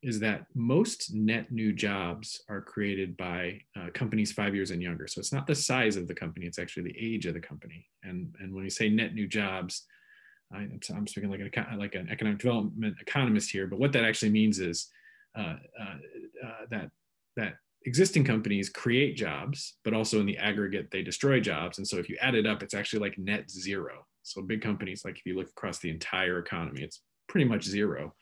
is 0.01 0.19
that 0.19 0.45
most 0.53 1.13
net 1.13 1.51
new 1.51 1.73
jobs 1.73 2.41
are 2.49 2.61
created 2.61 3.17
by 3.17 3.59
uh, 3.75 3.87
companies 3.93 4.31
five 4.31 4.53
years 4.53 4.71
and 4.71 4.81
younger. 4.81 5.07
So 5.07 5.19
it's 5.19 5.33
not 5.33 5.47
the 5.47 5.55
size 5.55 5.95
of 5.95 6.07
the 6.07 6.13
company; 6.13 6.45
it's 6.45 6.59
actually 6.59 6.91
the 6.91 6.99
age 6.99 7.25
of 7.25 7.33
the 7.33 7.39
company. 7.39 7.87
And 8.03 8.35
and 8.39 8.53
when 8.53 8.63
we 8.63 8.69
say 8.69 8.89
net 8.89 9.13
new 9.13 9.27
jobs, 9.27 9.85
I, 10.53 10.67
am 10.89 11.07
speaking 11.07 11.29
like 11.29 11.39
an 11.39 11.79
like 11.79 11.95
an 11.95 12.09
economic 12.09 12.39
development 12.39 12.97
economist 13.01 13.51
here. 13.51 13.67
But 13.67 13.79
what 13.79 13.91
that 13.93 14.03
actually 14.03 14.31
means 14.31 14.59
is 14.59 14.87
uh, 15.37 15.55
uh, 15.79 16.45
uh, 16.45 16.65
that 16.69 16.91
that 17.35 17.55
existing 17.85 18.23
companies 18.23 18.69
create 18.69 19.15
jobs, 19.15 19.77
but 19.83 19.93
also 19.93 20.19
in 20.19 20.25
the 20.25 20.37
aggregate 20.37 20.89
they 20.91 21.03
destroy 21.03 21.39
jobs. 21.39 21.77
And 21.77 21.87
so 21.87 21.97
if 21.97 22.09
you 22.09 22.17
add 22.21 22.35
it 22.35 22.45
up, 22.45 22.63
it's 22.63 22.73
actually 22.73 22.99
like 22.99 23.17
net 23.17 23.49
zero. 23.49 24.05
So 24.23 24.41
big 24.41 24.61
companies, 24.61 25.03
like 25.05 25.17
if 25.17 25.25
you 25.25 25.35
look 25.35 25.49
across 25.49 25.79
the 25.79 25.89
entire 25.89 26.39
economy, 26.39 26.81
it's 26.81 27.01
pretty 27.27 27.47
much 27.47 27.63
zero. 27.63 28.13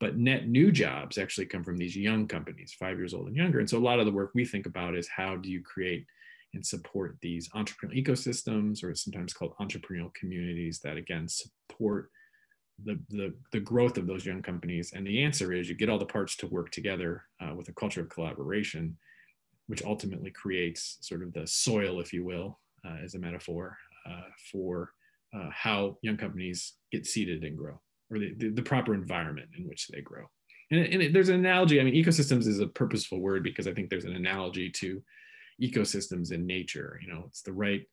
But 0.00 0.16
net 0.16 0.48
new 0.48 0.72
jobs 0.72 1.18
actually 1.18 1.46
come 1.46 1.64
from 1.64 1.78
these 1.78 1.96
young 1.96 2.26
companies, 2.26 2.74
five 2.78 2.98
years 2.98 3.14
old 3.14 3.28
and 3.28 3.36
younger. 3.36 3.60
And 3.60 3.70
so 3.70 3.78
a 3.78 3.80
lot 3.80 4.00
of 4.00 4.06
the 4.06 4.12
work 4.12 4.32
we 4.34 4.44
think 4.44 4.66
about 4.66 4.96
is 4.96 5.08
how 5.08 5.36
do 5.36 5.48
you 5.48 5.62
create 5.62 6.04
and 6.52 6.64
support 6.64 7.16
these 7.20 7.48
entrepreneurial 7.50 8.04
ecosystems, 8.04 8.84
or 8.84 8.94
sometimes 8.94 9.32
called 9.32 9.54
entrepreneurial 9.60 10.12
communities, 10.14 10.80
that 10.80 10.96
again 10.96 11.26
support 11.28 12.10
the, 12.84 12.98
the, 13.10 13.34
the 13.52 13.60
growth 13.60 13.96
of 13.98 14.06
those 14.06 14.26
young 14.26 14.42
companies? 14.42 14.92
And 14.94 15.06
the 15.06 15.22
answer 15.22 15.52
is 15.52 15.68
you 15.68 15.74
get 15.74 15.88
all 15.88 15.98
the 15.98 16.06
parts 16.06 16.36
to 16.36 16.46
work 16.48 16.70
together 16.70 17.22
uh, 17.40 17.54
with 17.54 17.68
a 17.68 17.72
culture 17.72 18.02
of 18.02 18.08
collaboration, 18.08 18.96
which 19.66 19.82
ultimately 19.84 20.30
creates 20.30 20.98
sort 21.00 21.22
of 21.22 21.32
the 21.32 21.46
soil, 21.46 22.00
if 22.00 22.12
you 22.12 22.24
will, 22.24 22.60
uh, 22.86 22.96
as 23.02 23.14
a 23.14 23.18
metaphor 23.18 23.76
uh, 24.08 24.28
for 24.52 24.92
uh, 25.34 25.48
how 25.52 25.96
young 26.02 26.16
companies 26.16 26.74
get 26.92 27.06
seeded 27.06 27.42
and 27.42 27.56
grow, 27.56 27.80
or 28.10 28.18
the, 28.18 28.34
the, 28.36 28.48
the 28.50 28.62
proper 28.62 28.94
environment 28.94 29.48
in 29.56 29.66
which 29.66 29.88
they 29.88 30.00
grow. 30.00 30.24
And, 30.70 30.80
and 30.80 31.02
it, 31.02 31.12
there's 31.12 31.28
an 31.28 31.36
analogy. 31.36 31.80
I 31.80 31.84
mean, 31.84 31.94
ecosystems 31.94 32.46
is 32.46 32.60
a 32.60 32.66
purposeful 32.66 33.20
word 33.20 33.42
because 33.42 33.66
I 33.66 33.72
think 33.72 33.90
there's 33.90 34.04
an 34.04 34.16
analogy 34.16 34.70
to 34.70 35.02
ecosystems 35.62 36.32
in 36.32 36.46
nature. 36.46 36.98
You 37.02 37.12
know, 37.12 37.24
it's 37.26 37.42
the 37.42 37.52
right 37.52 37.86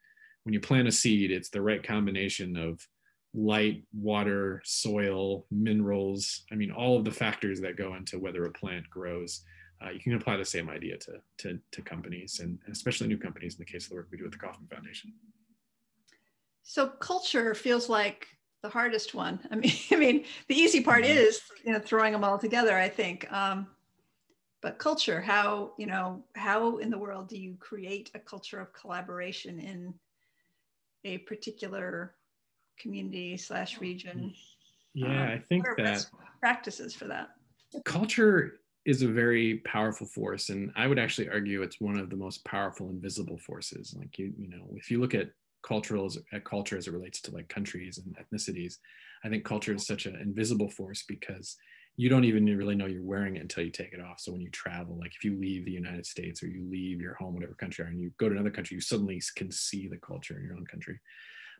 when 0.43 0.53
you 0.53 0.59
plant 0.59 0.87
a 0.87 0.91
seed, 0.91 1.31
it's 1.31 1.49
the 1.49 1.61
right 1.61 1.83
combination 1.83 2.57
of 2.57 2.85
light, 3.33 3.83
water, 3.93 4.61
soil, 4.65 5.45
minerals. 5.51 6.43
I 6.51 6.55
mean, 6.55 6.71
all 6.71 6.97
of 6.97 7.05
the 7.05 7.11
factors 7.11 7.61
that 7.61 7.77
go 7.77 7.95
into 7.95 8.19
whether 8.19 8.45
a 8.45 8.51
plant 8.51 8.89
grows. 8.89 9.43
Uh, 9.83 9.89
you 9.89 9.99
can 9.99 10.13
apply 10.13 10.37
the 10.37 10.45
same 10.45 10.69
idea 10.69 10.95
to, 10.95 11.13
to, 11.39 11.59
to 11.71 11.81
companies 11.81 12.39
and 12.39 12.59
especially 12.71 13.07
new 13.07 13.17
companies 13.17 13.55
in 13.55 13.59
the 13.59 13.65
case 13.65 13.85
of 13.85 13.89
the 13.89 13.95
work 13.95 14.07
we 14.11 14.17
do 14.17 14.25
at 14.25 14.31
the 14.31 14.37
Kauffman 14.37 14.67
Foundation. 14.67 15.11
So 16.61 16.87
culture 16.87 17.55
feels 17.55 17.89
like 17.89 18.27
the 18.61 18.69
hardest 18.69 19.13
one. 19.13 19.39
I 19.51 19.55
mean, 19.55 19.73
I 19.91 19.95
mean, 19.95 20.25
the 20.47 20.55
easy 20.55 20.81
part 20.81 21.03
mm-hmm. 21.03 21.17
is 21.17 21.41
you 21.63 21.73
know 21.73 21.79
throwing 21.79 22.13
them 22.13 22.23
all 22.23 22.37
together. 22.37 22.77
I 22.77 22.89
think, 22.89 23.31
um, 23.31 23.67
but 24.61 24.77
culture, 24.77 25.21
how 25.21 25.73
you 25.77 25.87
know 25.87 26.23
how 26.35 26.77
in 26.77 26.89
the 26.89 26.97
world 26.97 27.29
do 27.29 27.37
you 27.37 27.55
create 27.59 28.11
a 28.13 28.19
culture 28.19 28.59
of 28.59 28.73
collaboration 28.73 29.59
in 29.59 29.93
a 31.03 31.19
particular 31.19 32.15
community 32.79 33.37
slash 33.37 33.79
region. 33.79 34.33
Yeah, 34.93 35.07
um, 35.07 35.29
I 35.29 35.41
think 35.49 35.65
that 35.77 36.05
practices 36.39 36.93
for 36.93 37.05
that. 37.05 37.29
Culture 37.85 38.59
is 38.85 39.03
a 39.03 39.07
very 39.07 39.59
powerful 39.59 40.07
force, 40.07 40.49
and 40.49 40.71
I 40.75 40.87
would 40.87 40.99
actually 40.99 41.29
argue 41.29 41.61
it's 41.61 41.79
one 41.79 41.97
of 41.97 42.09
the 42.09 42.15
most 42.15 42.43
powerful 42.43 42.89
invisible 42.89 43.37
forces. 43.37 43.95
Like 43.97 44.17
you, 44.19 44.33
you 44.37 44.49
know, 44.49 44.65
if 44.75 44.91
you 44.91 44.99
look 44.99 45.13
at 45.13 45.29
cultural 45.63 46.05
as, 46.05 46.17
at 46.33 46.45
culture 46.45 46.77
as 46.77 46.87
it 46.87 46.93
relates 46.93 47.21
to 47.21 47.31
like 47.31 47.49
countries 47.49 47.99
and 47.99 48.15
ethnicities, 48.17 48.75
I 49.23 49.29
think 49.29 49.43
culture 49.43 49.73
is 49.73 49.85
such 49.85 50.05
an 50.05 50.15
invisible 50.15 50.69
force 50.69 51.03
because 51.07 51.55
you 51.97 52.09
don't 52.09 52.23
even 52.23 52.45
really 52.45 52.75
know 52.75 52.85
you're 52.85 53.03
wearing 53.03 53.35
it 53.35 53.41
until 53.41 53.63
you 53.63 53.71
take 53.71 53.93
it 53.93 54.01
off. 54.01 54.19
So 54.19 54.31
when 54.31 54.41
you 54.41 54.49
travel, 54.49 54.97
like 54.97 55.13
if 55.15 55.23
you 55.23 55.37
leave 55.37 55.65
the 55.65 55.71
United 55.71 56.05
States 56.05 56.41
or 56.41 56.47
you 56.47 56.67
leave 56.69 57.01
your 57.01 57.15
home, 57.15 57.33
whatever 57.33 57.53
country, 57.53 57.85
and 57.85 57.99
you 57.99 58.11
go 58.17 58.29
to 58.29 58.35
another 58.35 58.49
country, 58.49 58.75
you 58.75 58.81
suddenly 58.81 59.21
can 59.35 59.51
see 59.51 59.87
the 59.87 59.97
culture 59.97 60.37
in 60.37 60.45
your 60.45 60.55
own 60.55 60.65
country 60.65 60.99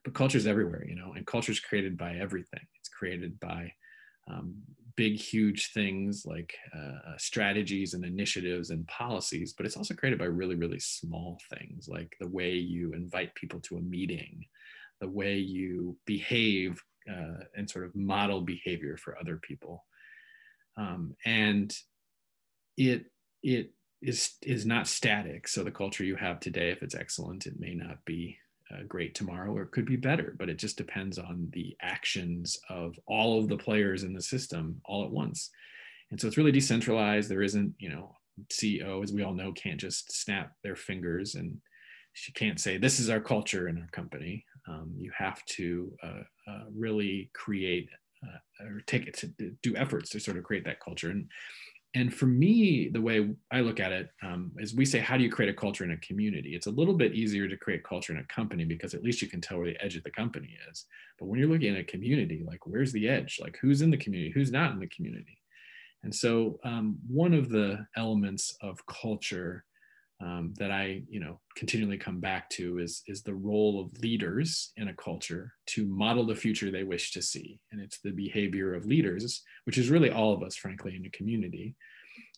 but 0.03 0.13
culture 0.13 0.37
is 0.37 0.47
everywhere, 0.47 0.85
you 0.87 0.95
know, 0.95 1.13
and 1.15 1.25
culture 1.27 1.51
is 1.51 1.59
created 1.59 1.97
by 1.97 2.15
everything. 2.15 2.65
It's 2.79 2.89
created 2.89 3.39
by 3.39 3.71
um, 4.29 4.55
big, 4.95 5.15
huge 5.15 5.71
things 5.73 6.25
like 6.25 6.55
uh, 6.75 7.17
strategies 7.17 7.93
and 7.93 8.03
initiatives 8.05 8.69
and 8.69 8.87
policies, 8.87 9.53
but 9.53 9.65
it's 9.65 9.77
also 9.77 9.93
created 9.93 10.19
by 10.19 10.25
really, 10.25 10.55
really 10.55 10.79
small 10.79 11.39
things 11.53 11.87
like 11.87 12.15
the 12.19 12.27
way 12.27 12.51
you 12.51 12.93
invite 12.93 13.33
people 13.35 13.59
to 13.61 13.77
a 13.77 13.81
meeting, 13.81 14.43
the 14.99 15.07
way 15.07 15.35
you 15.35 15.97
behave 16.05 16.81
uh, 17.09 17.43
and 17.55 17.69
sort 17.69 17.85
of 17.85 17.95
model 17.95 18.41
behavior 18.41 18.97
for 18.97 19.17
other 19.19 19.37
people. 19.37 19.85
Um, 20.77 21.15
and 21.25 21.75
it, 22.77 23.05
it 23.43 23.73
is, 24.01 24.35
is 24.41 24.65
not 24.65 24.87
static. 24.87 25.47
So 25.47 25.63
the 25.63 25.71
culture 25.71 26.03
you 26.03 26.15
have 26.15 26.39
today, 26.39 26.69
if 26.69 26.81
it's 26.83 26.95
excellent, 26.95 27.45
it 27.45 27.59
may 27.59 27.73
not 27.73 28.03
be 28.05 28.37
uh, 28.73 28.83
great 28.87 29.15
tomorrow 29.15 29.51
or 29.51 29.63
it 29.63 29.71
could 29.71 29.85
be 29.85 29.95
better 29.95 30.35
but 30.37 30.49
it 30.49 30.57
just 30.57 30.77
depends 30.77 31.17
on 31.17 31.49
the 31.53 31.75
actions 31.81 32.59
of 32.69 32.97
all 33.07 33.39
of 33.39 33.47
the 33.47 33.57
players 33.57 34.03
in 34.03 34.13
the 34.13 34.21
system 34.21 34.79
all 34.85 35.03
at 35.03 35.11
once. 35.11 35.49
And 36.09 36.19
so 36.19 36.27
it's 36.27 36.37
really 36.37 36.51
decentralized. 36.51 37.29
There 37.29 37.41
isn't 37.41 37.73
you 37.79 37.89
know 37.89 38.15
ceo 38.51 39.03
as 39.03 39.11
we 39.11 39.23
all 39.23 39.33
know 39.33 39.51
can't 39.51 39.79
just 39.79 40.11
snap 40.19 40.53
their 40.63 40.75
fingers 40.75 41.35
and 41.35 41.57
she 42.13 42.31
can't 42.31 42.59
say 42.59 42.77
this 42.77 42.99
is 42.99 43.09
our 43.09 43.21
culture 43.21 43.67
in 43.67 43.77
our 43.77 43.87
company. 43.91 44.45
Um, 44.67 44.93
you 44.97 45.11
have 45.17 45.43
to 45.45 45.91
uh, 46.03 46.23
uh, 46.47 46.63
really 46.75 47.29
create 47.33 47.89
uh, 48.23 48.65
or 48.65 48.81
take 48.85 49.07
it 49.07 49.15
to 49.17 49.27
do 49.63 49.75
efforts 49.75 50.09
to 50.11 50.19
sort 50.19 50.37
of 50.37 50.43
create 50.43 50.65
that 50.65 50.79
culture. 50.79 51.09
And 51.09 51.27
and 51.93 52.13
for 52.13 52.25
me 52.25 52.89
the 52.89 53.01
way 53.01 53.29
i 53.51 53.59
look 53.59 53.79
at 53.79 53.91
it 53.91 54.09
um, 54.23 54.51
is 54.57 54.73
we 54.73 54.85
say 54.85 54.99
how 54.99 55.17
do 55.17 55.23
you 55.23 55.31
create 55.31 55.49
a 55.49 55.53
culture 55.53 55.83
in 55.83 55.91
a 55.91 55.97
community? 55.97 56.55
It's 56.55 56.67
a 56.67 56.71
little 56.71 56.93
bit 56.93 57.13
easier 57.13 57.47
to 57.47 57.57
create 57.57 57.83
culture 57.83 58.13
in 58.13 58.19
a 58.19 58.23
company 58.25 58.65
because 58.65 58.93
at 58.93 59.03
least 59.03 59.21
you 59.21 59.27
can 59.27 59.41
tell 59.41 59.57
where 59.57 59.67
the 59.67 59.83
edge 59.83 59.95
of 59.95 60.03
the 60.03 60.11
company 60.11 60.57
is. 60.69 60.85
But 61.19 61.27
when 61.27 61.39
you're 61.39 61.49
looking 61.49 61.73
at 61.73 61.79
a 61.79 61.83
community 61.83 62.43
like 62.45 62.65
where's 62.65 62.91
the 62.91 63.07
edge? 63.07 63.39
Like 63.41 63.57
who's 63.61 63.81
in 63.81 63.91
the 63.91 63.97
community? 63.97 64.31
Who's 64.31 64.51
not 64.51 64.71
in 64.71 64.79
the 64.79 64.87
community? 64.87 65.37
And 66.03 66.13
so 66.13 66.59
um, 66.63 66.97
one 67.07 67.33
of 67.33 67.49
the 67.49 67.85
elements 67.95 68.55
of 68.61 68.85
culture 68.87 69.65
um, 70.21 70.53
that 70.57 70.71
I, 70.71 71.01
you 71.09 71.19
know, 71.19 71.39
continually 71.55 71.97
come 71.97 72.19
back 72.19 72.49
to 72.51 72.79
is 72.79 73.01
is 73.07 73.23
the 73.23 73.33
role 73.33 73.81
of 73.81 74.01
leaders 74.01 74.71
in 74.77 74.87
a 74.89 74.93
culture 74.93 75.53
to 75.67 75.85
model 75.85 76.25
the 76.25 76.35
future 76.35 76.69
they 76.69 76.83
wish 76.83 77.11
to 77.13 77.21
see, 77.21 77.59
and 77.71 77.81
it's 77.81 77.99
the 77.99 78.11
behavior 78.11 78.75
of 78.75 78.85
leaders, 78.85 79.41
which 79.65 79.77
is 79.77 79.89
really 79.89 80.11
all 80.11 80.33
of 80.33 80.43
us, 80.43 80.55
frankly, 80.55 80.95
in 80.95 81.05
a 81.05 81.09
community, 81.09 81.75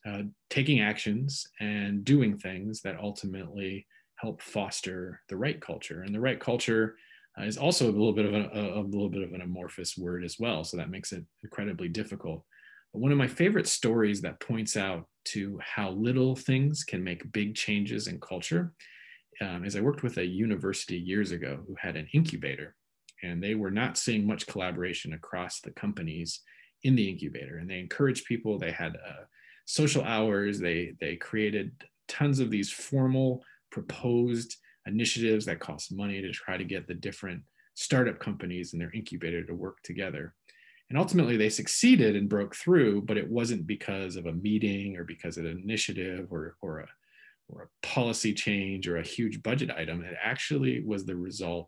uh, 0.08 0.24
taking 0.50 0.80
actions 0.80 1.46
and 1.60 2.06
doing 2.06 2.38
things 2.38 2.82
that 2.82 3.00
ultimately 3.00 3.86
help 4.16 4.42
foster 4.42 5.20
the 5.28 5.36
right 5.36 5.60
culture, 5.60 6.04
and 6.04 6.16
the 6.16 6.22
right 6.22 6.40
culture. 6.40 6.96
Uh, 7.36 7.46
is 7.46 7.58
also 7.58 7.86
a 7.86 7.92
little 7.92 8.14
bit 8.14 8.28
of 8.28 8.34
a, 8.36 8.48
a, 8.54 8.80
a 8.80 8.84
little 8.84 9.10
bit 9.10 9.24
of 9.24 9.34
an 9.34 9.42
amorphous 9.42 9.98
word 9.98 10.24
as 10.24 10.38
well, 10.40 10.64
so 10.64 10.78
that 10.78 10.92
makes 10.92 11.12
it 11.12 11.26
incredibly 11.44 11.88
difficult. 11.88 12.46
One 12.94 13.12
of 13.12 13.18
my 13.18 13.28
favorite 13.28 13.68
stories 13.68 14.22
that 14.22 14.40
points 14.40 14.78
out 14.78 15.08
to 15.26 15.60
how 15.64 15.90
little 15.90 16.36
things 16.36 16.84
can 16.84 17.04
make 17.04 17.32
big 17.32 17.56
changes 17.56 18.08
in 18.08 18.20
culture 18.20 18.72
um, 19.42 19.66
is 19.66 19.76
I 19.76 19.82
worked 19.82 20.04
with 20.04 20.18
a 20.18 20.26
university 20.26 20.98
years 20.98 21.32
ago 21.32 21.64
who 21.68 21.76
had 21.80 21.96
an 21.96 22.08
incubator, 22.14 22.76
and 23.24 23.42
they 23.42 23.56
were 23.56 23.72
not 23.72 23.98
seeing 23.98 24.28
much 24.28 24.46
collaboration 24.46 25.14
across 25.14 25.60
the 25.60 25.72
companies 25.72 26.42
in 26.84 26.96
the 26.96 27.10
incubator. 27.10 27.58
And 27.58 27.68
they 27.68 27.80
encouraged 27.80 28.26
people. 28.26 28.60
They 28.60 28.72
had 28.72 28.96
uh, 28.96 29.24
social 29.66 30.04
hours. 30.04 30.60
They 30.60 30.94
they 31.02 31.16
created 31.16 31.72
tons 32.08 32.40
of 32.40 32.52
these 32.52 32.70
formal 32.70 33.44
proposed 33.72 34.56
initiatives 34.86 35.46
that 35.46 35.60
cost 35.60 35.92
money 35.92 36.22
to 36.22 36.32
try 36.32 36.58
to 36.58 36.64
get 36.64 36.88
the 36.88 36.94
different 36.94 37.42
startup 37.74 38.20
companies 38.20 38.74
in 38.74 38.80
their 38.80 38.92
incubator 38.92 39.44
to 39.44 39.56
work 39.56 39.78
together. 39.84 40.36
And 40.94 41.00
ultimately, 41.00 41.38
they 41.38 41.50
succeeded 41.50 42.16
and 42.16 42.30
broke 42.30 42.56
through, 42.56 43.02
but 43.02 43.18
it 43.18 43.28
wasn't 43.28 43.66
because 43.66 44.16
of 44.16 44.28
a 44.28 44.32
meeting 44.32 44.96
or 44.96 45.04
because 45.04 45.40
of 45.40 45.46
an 45.46 45.60
initiative 45.60 46.28
or, 46.30 46.56
or, 46.62 46.82
a, 46.82 46.88
or 47.50 47.64
a 47.64 47.88
policy 47.88 48.32
change 48.32 48.88
or 48.88 48.98
a 48.98 49.04
huge 49.04 49.42
budget 49.42 49.72
item. 49.72 50.04
It 50.04 50.16
actually 50.24 50.84
was 50.86 51.04
the 51.04 51.16
result 51.16 51.68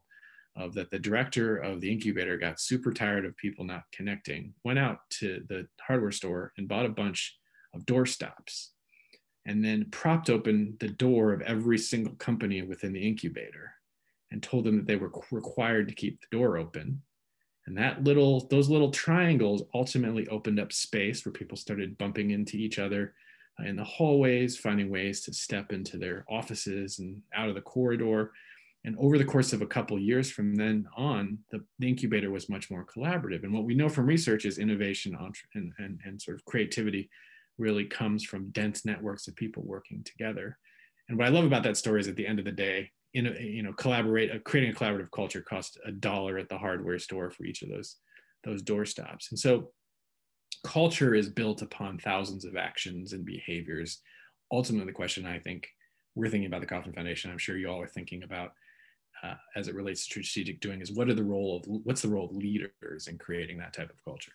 of 0.56 0.76
that 0.76 0.92
the 0.92 1.00
director 1.00 1.58
of 1.58 1.82
the 1.82 1.92
incubator 1.92 2.38
got 2.38 2.60
super 2.60 2.94
tired 2.94 3.26
of 3.26 3.36
people 3.36 3.66
not 3.66 3.86
connecting, 3.92 4.54
went 4.64 4.78
out 4.78 5.00
to 5.22 5.44
the 5.50 5.68
hardware 5.82 6.12
store 6.12 6.54
and 6.60 6.68
bought 6.68 6.86
a 6.86 6.90
bunch 6.90 7.36
of 7.74 7.84
door 7.88 8.06
stops, 8.06 8.74
and 9.48 9.66
then 9.66 9.88
propped 9.90 10.30
open 10.30 10.78
the 10.80 10.90
door 10.90 11.34
of 11.34 11.42
every 11.42 11.80
single 11.80 12.14
company 12.18 12.62
within 12.62 12.94
the 12.94 13.08
incubator 13.08 13.74
and 14.30 14.44
told 14.44 14.66
them 14.66 14.78
that 14.78 14.86
they 14.86 14.98
were 14.98 15.12
required 15.32 15.88
to 15.88 15.96
keep 15.96 16.22
the 16.22 16.38
door 16.38 16.58
open 16.58 17.02
and 17.68 17.78
that 17.78 18.04
little, 18.04 18.48
those 18.50 18.70
little 18.70 18.92
triangles 18.92 19.64
ultimately 19.74 20.28
opened 20.28 20.60
up 20.60 20.72
space 20.72 21.26
where 21.26 21.34
people 21.34 21.58
started 21.58 21.98
bumping 21.98 22.32
into 22.32 22.58
each 22.58 22.78
other 22.78 23.14
uh, 23.60 23.64
in 23.64 23.76
the 23.76 23.84
hallways, 23.84 24.58
finding 24.58 24.90
ways 24.90 25.22
to 25.22 25.34
step 25.34 25.72
into 25.72 25.98
their 25.98 26.26
offices 26.30 27.00
and 27.00 27.22
out 27.34 27.50
of 27.50 27.56
the 27.56 27.62
corridor. 27.62 28.32
And 28.84 28.96
over 29.00 29.18
the 29.18 29.26
course 29.26 29.52
of 29.52 29.64
a 29.64 29.68
couple 29.68 29.98
of 29.98 30.04
years 30.04 30.30
from 30.30 30.54
then 30.54 30.86
on, 30.96 31.40
the, 31.50 31.64
the, 31.80 31.90
incubator 31.90 32.30
was 32.30 32.50
much 32.50 32.70
more 32.70 32.86
collaborative. 32.86 33.44
And 33.44 33.52
what 33.52 33.64
we 33.64 33.74
know 33.74 33.90
from 33.90 34.06
research 34.06 34.46
is 34.46 34.60
innovation 34.60 35.18
and, 35.56 35.74
and, 35.80 36.00
and 36.06 36.22
sort 36.22 36.38
of 36.38 36.46
creativity 36.46 37.10
really 37.58 37.86
comes 37.86 38.24
from 38.24 38.52
dense 38.52 38.86
networks 38.86 39.28
of 39.28 39.36
people 39.36 39.64
working 39.66 40.04
together. 40.04 40.60
And 41.10 41.18
what 41.18 41.26
I 41.26 41.32
love 41.32 41.46
about 41.46 41.64
that 41.64 41.78
story 41.78 42.00
is 42.00 42.08
at 42.08 42.16
the 42.16 42.28
end 42.28 42.38
of 42.38 42.46
the 42.46 42.52
day, 42.52 42.92
in 43.16 43.28
a, 43.28 43.42
you 43.42 43.64
know 43.64 43.74
collaborate 43.74 44.30
uh, 44.30 44.40
creating 44.44 44.72
a 44.72 44.78
collaborative 44.78 45.10
culture 45.12 45.42
cost 45.42 45.80
a 45.86 45.92
dollar 45.92 46.38
at 46.38 46.50
the 46.50 46.58
hardware 46.58 47.00
store 47.00 47.32
for 47.32 47.46
each 47.46 47.62
of 47.62 47.70
those 47.70 47.96
those 48.44 48.62
door 48.62 48.86
stops 48.86 49.32
and 49.32 49.40
so 49.40 49.72
culture 50.64 51.16
is 51.16 51.30
built 51.30 51.62
upon 51.62 51.98
thousands 51.98 52.44
of 52.44 52.56
actions 52.56 53.14
and 53.14 53.24
behaviors. 53.24 54.02
Ultimately 54.52 54.88
the 54.88 54.94
question 54.94 55.26
i 55.26 55.40
think 55.40 55.68
we're 56.16 56.30
thinking 56.30 56.48
about 56.48 56.62
the 56.62 56.68
Kauffman 56.68 56.94
Foundation 56.94 57.32
i'm 57.32 57.38
sure 57.38 57.58
you 57.58 57.68
all 57.68 57.82
are 57.82 57.88
thinking 57.88 58.24
about 58.24 58.52
uh, 59.24 59.36
as 59.56 59.68
it 59.68 59.76
relates 59.76 60.06
to 60.06 60.22
strategic 60.22 60.60
doing 60.60 60.82
is 60.82 60.92
what 60.92 61.10
are 61.10 61.14
the 61.14 61.24
role 61.24 61.58
of 61.58 61.64
what's 61.84 62.02
the 62.02 62.10
role 62.10 62.26
of 62.26 62.36
leaders 62.36 63.08
in 63.08 63.18
creating 63.18 63.58
that 63.58 63.74
type 63.74 63.90
of 63.90 64.04
culture? 64.04 64.34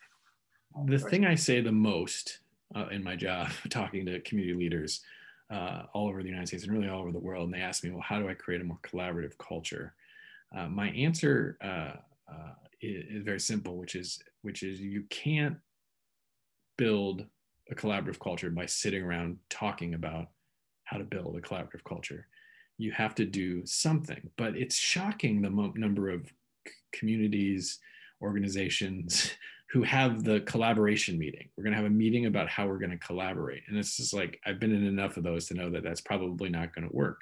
The 0.87 0.99
thing 0.99 1.25
i 1.27 1.35
say 1.35 1.61
the 1.61 1.73
most 1.73 2.41
uh, 2.75 2.87
in 2.91 3.05
my 3.05 3.17
job 3.17 3.51
talking 3.69 4.07
to 4.07 4.21
community 4.21 4.57
leaders 4.57 5.03
uh, 5.51 5.83
all 5.93 6.09
over 6.09 6.23
the 6.23 6.29
United 6.29 6.47
States 6.47 6.65
and 6.65 6.73
really 6.73 6.89
all 6.89 7.01
over 7.01 7.13
the 7.13 7.19
world. 7.19 7.45
And 7.45 7.55
they 7.55 7.61
asked 7.61 7.83
me, 7.83 7.91
well, 7.91 8.05
how 8.07 8.19
do 8.19 8.29
I 8.29 8.35
create 8.35 8.61
a 8.61 8.65
more 8.65 8.79
collaborative 8.83 9.37
culture? 9.39 9.95
Uh, 10.57 10.69
my 10.69 10.91
answer 10.91 11.59
uh, 11.63 11.97
uh 12.31 12.55
is, 12.81 13.05
is, 13.19 13.25
very 13.25 13.41
simple, 13.41 13.77
which 13.77 13.95
is 13.95 14.21
which 14.43 14.63
is 14.63 14.81
you 14.81 15.05
can't 15.11 15.57
build 16.77 17.25
a 17.71 17.75
collaborative 17.75 18.19
culture 18.19 18.51
by 18.51 18.67
sitting 18.67 19.03
around 19.03 19.37
talking 19.49 19.95
about 19.95 20.29
how 20.85 20.97
to 20.97 21.05
build 21.05 21.37
a 21.37 21.41
collaborative 21.41 21.85
culture. 21.85 22.27
You 22.79 22.93
have 22.93 23.15
to 23.17 23.27
do 23.27 23.65
something, 23.67 24.31
but 24.37 24.57
it's 24.57 24.77
shocking 24.77 25.43
the 25.43 25.51
number 25.77 26.09
of 26.11 26.33
communities, 26.93 27.79
organizations 28.23 29.33
who 29.73 29.83
have 29.85 30.25
the 30.25 30.41
collaboration 30.41 31.17
meeting. 31.17 31.49
We're 31.57 31.63
going 31.63 31.73
to 31.73 31.77
have 31.77 31.87
a 31.87 31.91
meeting 31.91 32.27
about 32.27 32.49
how 32.49 32.67
we're 32.67 32.79
going 32.79 32.91
to 32.91 32.99
collaborate. 32.99 33.63
And 33.69 33.79
it's 33.79 33.97
just 33.97 34.13
like, 34.13 34.41
I've 34.45 34.59
been 34.59 34.75
in 34.75 34.85
enough 34.85 35.17
of 35.17 35.23
those 35.23 35.47
to 35.47 35.55
know 35.55 35.71
that 35.71 35.85
that's 35.85 36.01
probably 36.01 36.49
not 36.49 36.75
going 36.75 36.89
to 36.89 36.95
work. 36.95 37.21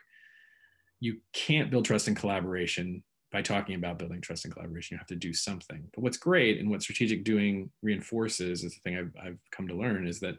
You 0.98 1.18
can't 1.34 1.70
build 1.70 1.84
trust 1.84 2.08
and 2.08 2.16
collaboration 2.16 3.04
by 3.30 3.42
talking 3.42 3.74
about 3.74 3.98
building 3.98 4.22
trust 4.22 4.46
and 4.46 4.54
collaboration. 4.54 4.94
You 4.94 4.98
have 4.98 5.06
to 5.08 5.16
do 5.16 5.34
something. 5.34 5.84
But 5.94 6.02
what's 6.02 6.16
great 6.16 6.58
and 6.58 6.70
what 6.70 6.80
strategic 6.80 7.22
doing 7.22 7.70
reinforces 7.82 8.64
is 8.64 8.74
the 8.74 8.80
thing 8.80 8.96
I've, 8.96 9.12
I've 9.22 9.38
come 9.50 9.68
to 9.68 9.76
learn 9.76 10.08
is 10.08 10.18
that 10.20 10.38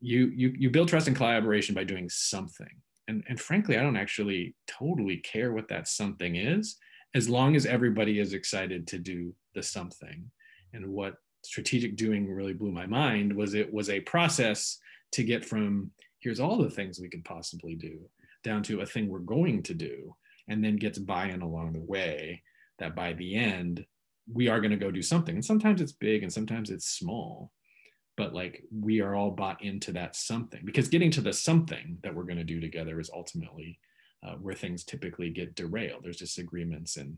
you, 0.00 0.32
you, 0.34 0.54
you 0.58 0.70
build 0.70 0.88
trust 0.88 1.08
and 1.08 1.16
collaboration 1.16 1.74
by 1.74 1.84
doing 1.84 2.08
something. 2.08 2.80
And, 3.06 3.22
and 3.28 3.38
frankly, 3.38 3.76
I 3.76 3.82
don't 3.82 3.98
actually 3.98 4.54
totally 4.66 5.18
care 5.18 5.52
what 5.52 5.68
that 5.68 5.88
something 5.88 6.36
is, 6.36 6.76
as 7.14 7.28
long 7.28 7.54
as 7.54 7.66
everybody 7.66 8.18
is 8.18 8.32
excited 8.32 8.86
to 8.86 8.98
do 8.98 9.34
the 9.54 9.62
something. 9.62 10.30
And 10.72 10.88
what 10.88 11.16
strategic 11.46 11.96
doing 11.96 12.30
really 12.30 12.52
blew 12.52 12.72
my 12.72 12.86
mind 12.86 13.32
was 13.32 13.54
it 13.54 13.72
was 13.72 13.90
a 13.90 14.00
process 14.00 14.78
to 15.12 15.22
get 15.22 15.44
from 15.44 15.90
here's 16.20 16.40
all 16.40 16.56
the 16.56 16.70
things 16.70 16.98
we 16.98 17.08
could 17.08 17.24
possibly 17.24 17.74
do 17.74 17.98
down 18.42 18.62
to 18.62 18.80
a 18.80 18.86
thing 18.86 19.08
we're 19.08 19.18
going 19.18 19.62
to 19.62 19.74
do 19.74 20.14
and 20.48 20.62
then 20.62 20.76
gets 20.76 20.98
buy-in 20.98 21.42
along 21.42 21.72
the 21.72 21.80
way 21.80 22.42
that 22.78 22.94
by 22.94 23.12
the 23.14 23.34
end 23.34 23.84
we 24.32 24.48
are 24.48 24.60
going 24.60 24.70
to 24.70 24.76
go 24.76 24.90
do 24.90 25.02
something. 25.02 25.34
And 25.34 25.44
sometimes 25.44 25.80
it's 25.80 25.92
big 25.92 26.22
and 26.22 26.32
sometimes 26.32 26.70
it's 26.70 26.88
small 26.88 27.50
but 28.16 28.34
like 28.34 28.62
we 28.72 29.00
are 29.00 29.14
all 29.14 29.30
bought 29.30 29.62
into 29.62 29.92
that 29.92 30.16
something. 30.16 30.60
Because 30.64 30.88
getting 30.88 31.10
to 31.12 31.20
the 31.20 31.32
something 31.32 31.98
that 32.02 32.14
we're 32.14 32.24
going 32.24 32.38
to 32.38 32.44
do 32.44 32.60
together 32.60 33.00
is 33.00 33.10
ultimately 33.12 33.78
uh, 34.24 34.34
where 34.34 34.54
things 34.54 34.84
typically 34.84 35.30
get 35.30 35.54
derailed. 35.54 36.04
There's 36.04 36.16
disagreements 36.16 36.96
and 36.96 37.16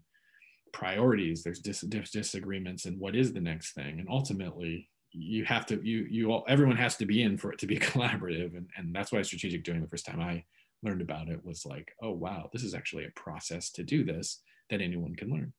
priorities 0.73 1.42
there's 1.42 1.61
dis- 1.61 1.80
dis- 1.80 2.11
disagreements 2.11 2.85
and 2.85 2.99
what 2.99 3.16
is 3.16 3.32
the 3.32 3.40
next 3.40 3.73
thing. 3.73 3.99
And 3.99 4.08
ultimately 4.08 4.88
you 5.12 5.44
have 5.44 5.66
to 5.66 5.80
you 5.82 6.06
you 6.11 6.30
all 6.30 6.44
everyone 6.49 6.76
has 6.76 6.96
to 6.96 7.06
be 7.06 7.23
in 7.23 7.38
for 7.38 7.52
it 7.52 7.58
to 7.61 7.66
be 7.66 7.78
collaborative. 7.90 8.56
And, 8.56 8.68
and 8.76 8.94
that's 8.94 9.12
why 9.12 9.23
strategic 9.23 9.64
doing 9.64 9.80
the 9.80 9.88
first 9.88 10.06
time 10.06 10.20
i 10.20 10.44
learned 10.82 11.00
about 11.00 11.28
it 11.28 11.42
was 11.42 11.64
like 11.64 11.92
oh 12.02 12.11
wow 12.11 12.50
this 12.52 12.62
is 12.62 12.75
actually 12.75 13.04
a 13.06 13.11
process 13.20 13.70
to 13.70 13.82
do 13.82 14.04
this 14.04 14.42
that 14.70 14.80
anyone 14.80 15.14
can 15.14 15.30
learn. 15.30 15.52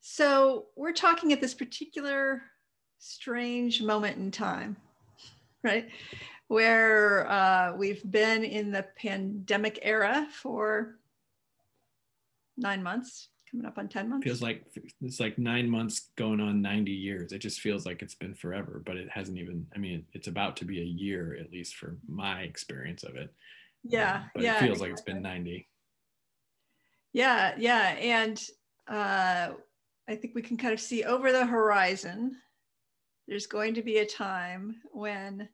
So 0.00 0.66
we're 0.76 0.92
talking 0.92 1.32
at 1.32 1.40
this 1.40 1.54
particular 1.54 2.42
strange 2.98 3.82
moment 3.82 4.18
in 4.18 4.30
time 4.30 4.76
right? 5.64 5.88
Where 6.48 7.28
uh, 7.28 7.74
we've 7.76 8.02
been 8.10 8.44
in 8.44 8.70
the 8.70 8.86
pandemic 8.96 9.78
era 9.82 10.28
for 10.30 10.98
nine 12.56 12.82
months 12.82 13.28
coming 13.54 13.66
up 13.66 13.78
on 13.78 13.88
10 13.88 14.08
months. 14.08 14.24
Feels 14.24 14.42
like 14.42 14.64
it's 15.00 15.20
like 15.20 15.38
nine 15.38 15.68
months 15.68 16.10
going 16.16 16.40
on 16.40 16.60
90 16.60 16.90
years. 16.90 17.32
It 17.32 17.38
just 17.38 17.60
feels 17.60 17.86
like 17.86 18.02
it's 18.02 18.14
been 18.14 18.34
forever, 18.34 18.82
but 18.84 18.96
it 18.96 19.08
hasn't 19.10 19.38
even, 19.38 19.66
I 19.74 19.78
mean, 19.78 20.04
it's 20.12 20.26
about 20.26 20.56
to 20.58 20.64
be 20.64 20.80
a 20.80 20.84
year, 20.84 21.36
at 21.40 21.52
least 21.52 21.76
for 21.76 21.96
my 22.08 22.40
experience 22.40 23.04
of 23.04 23.16
it. 23.16 23.32
Yeah. 23.84 24.16
Um, 24.16 24.30
but 24.34 24.42
yeah, 24.42 24.56
it 24.56 24.60
feels 24.60 24.78
exactly. 24.78 24.88
like 24.88 24.92
it's 24.92 25.02
been 25.02 25.22
90. 25.22 25.68
Yeah. 27.12 27.54
Yeah. 27.56 27.88
And 28.00 28.42
uh, 28.88 29.50
I 30.08 30.16
think 30.16 30.34
we 30.34 30.42
can 30.42 30.56
kind 30.56 30.74
of 30.74 30.80
see 30.80 31.04
over 31.04 31.30
the 31.30 31.46
horizon, 31.46 32.36
there's 33.28 33.46
going 33.46 33.74
to 33.74 33.82
be 33.82 33.98
a 33.98 34.06
time 34.06 34.76
when 34.92 35.48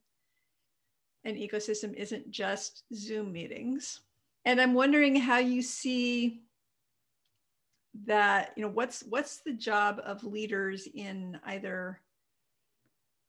an 1.25 1.35
ecosystem 1.35 1.95
isn't 1.95 2.31
just 2.31 2.85
Zoom 2.95 3.31
meetings. 3.31 4.01
And 4.47 4.59
I'm 4.59 4.73
wondering 4.73 5.17
how 5.17 5.37
you 5.37 5.61
see 5.61 6.41
that 8.07 8.53
you 8.57 8.63
know 8.63 8.71
what's 8.71 9.03
what's 9.03 9.39
the 9.39 9.53
job 9.53 10.01
of 10.05 10.23
leaders 10.25 10.89
in 10.95 11.39
either 11.47 12.01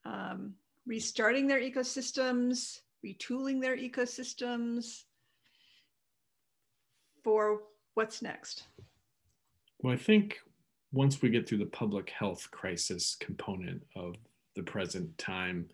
um, 0.06 0.54
restarting 0.86 1.48
their 1.48 1.60
ecosystems 1.60 2.80
retooling 3.06 3.60
their 3.60 3.76
ecosystems 3.76 5.04
for 7.24 7.62
what's 7.96 8.22
next? 8.22 8.64
Well 9.80 9.94
i 9.94 9.98
think 9.98 10.40
once 10.92 11.22
we 11.22 11.30
get 11.30 11.48
through 11.48 11.60
the 11.60 11.66
public 11.66 12.10
health 12.10 12.50
crisis 12.52 13.16
component 13.20 13.82
of 13.96 14.16
the 14.56 14.64
present 14.64 15.18
time 15.18 15.68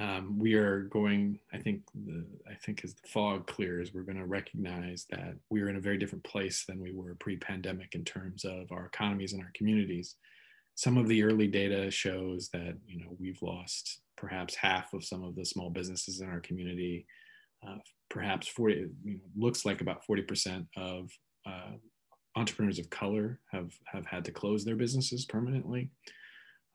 um, 0.00 0.38
we 0.38 0.54
are 0.54 0.82
going 0.84 1.38
i 1.52 1.58
think 1.58 1.82
the 2.06 2.24
i 2.50 2.54
think 2.54 2.82
as 2.84 2.94
the 2.94 3.08
fog 3.08 3.46
clears 3.46 3.92
we're 3.94 4.02
going 4.02 4.18
to 4.18 4.26
recognize 4.26 5.06
that 5.10 5.36
we're 5.50 5.68
in 5.68 5.76
a 5.76 5.80
very 5.80 5.98
different 5.98 6.24
place 6.24 6.64
than 6.66 6.80
we 6.80 6.92
were 6.92 7.14
pre-pandemic 7.20 7.94
in 7.94 8.04
terms 8.04 8.44
of 8.44 8.70
our 8.72 8.86
economies 8.86 9.32
and 9.32 9.42
our 9.42 9.52
communities. 9.54 10.16
Some 10.76 10.96
of 10.96 11.06
the 11.06 11.22
early 11.22 11.46
data 11.46 11.90
shows 11.90 12.48
that 12.52 12.76
you 12.86 13.00
know 13.00 13.16
we've 13.18 13.40
lost 13.42 14.00
perhaps 14.16 14.54
half 14.54 14.92
of 14.92 15.04
some 15.04 15.22
of 15.22 15.36
the 15.36 15.44
small 15.44 15.70
businesses 15.70 16.20
in 16.20 16.28
our 16.28 16.40
community. 16.40 17.06
Uh, 17.66 17.76
perhaps 18.10 18.46
40 18.48 18.88
you 19.04 19.14
know, 19.14 19.20
looks 19.36 19.64
like 19.64 19.80
about 19.80 20.02
40% 20.06 20.66
of 20.76 21.10
uh, 21.46 21.72
entrepreneurs 22.36 22.78
of 22.78 22.90
color 22.90 23.40
have 23.52 23.72
have 23.86 24.06
had 24.06 24.24
to 24.24 24.32
close 24.32 24.64
their 24.64 24.76
businesses 24.76 25.24
permanently 25.24 25.90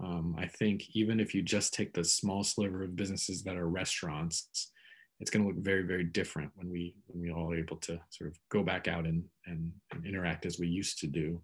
um, 0.02 0.36
I 0.38 0.48
think 0.48 0.84
even 0.94 1.20
if 1.20 1.36
you 1.36 1.42
just 1.42 1.74
take 1.74 1.94
the 1.94 2.04
small 2.04 2.44
sliver 2.44 2.84
of 2.84 2.96
businesses 2.96 3.44
that 3.44 3.58
are 3.58 3.68
restaurants, 3.68 4.72
it's 5.20 5.30
going 5.30 5.44
to 5.44 5.50
look 5.50 5.64
very, 5.64 5.84
very 5.84 6.06
different 6.06 6.52
when 6.56 6.70
we 6.70 6.96
when 7.08 7.22
we 7.22 7.32
all 7.32 7.52
are 7.52 7.58
able 7.58 7.78
to 7.78 8.00
sort 8.10 8.30
of 8.30 8.38
go 8.50 8.64
back 8.64 8.88
out 8.88 9.06
and, 9.06 9.24
and, 9.46 9.72
and 9.92 10.06
interact 10.06 10.46
as 10.46 10.58
we 10.58 10.68
used 10.68 11.00
to 11.00 11.08
do. 11.08 11.42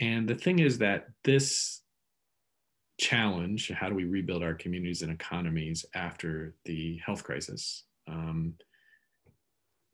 And 0.00 0.28
the 0.28 0.34
thing 0.34 0.58
is 0.58 0.78
that 0.78 1.06
this 1.24 1.82
challenge, 2.98 3.70
how 3.70 3.88
do 3.88 3.94
we 3.94 4.04
rebuild 4.04 4.42
our 4.42 4.54
communities 4.54 5.02
and 5.02 5.12
economies 5.12 5.84
after 5.94 6.54
the 6.64 6.98
health 7.04 7.22
crisis, 7.22 7.84
um, 8.08 8.54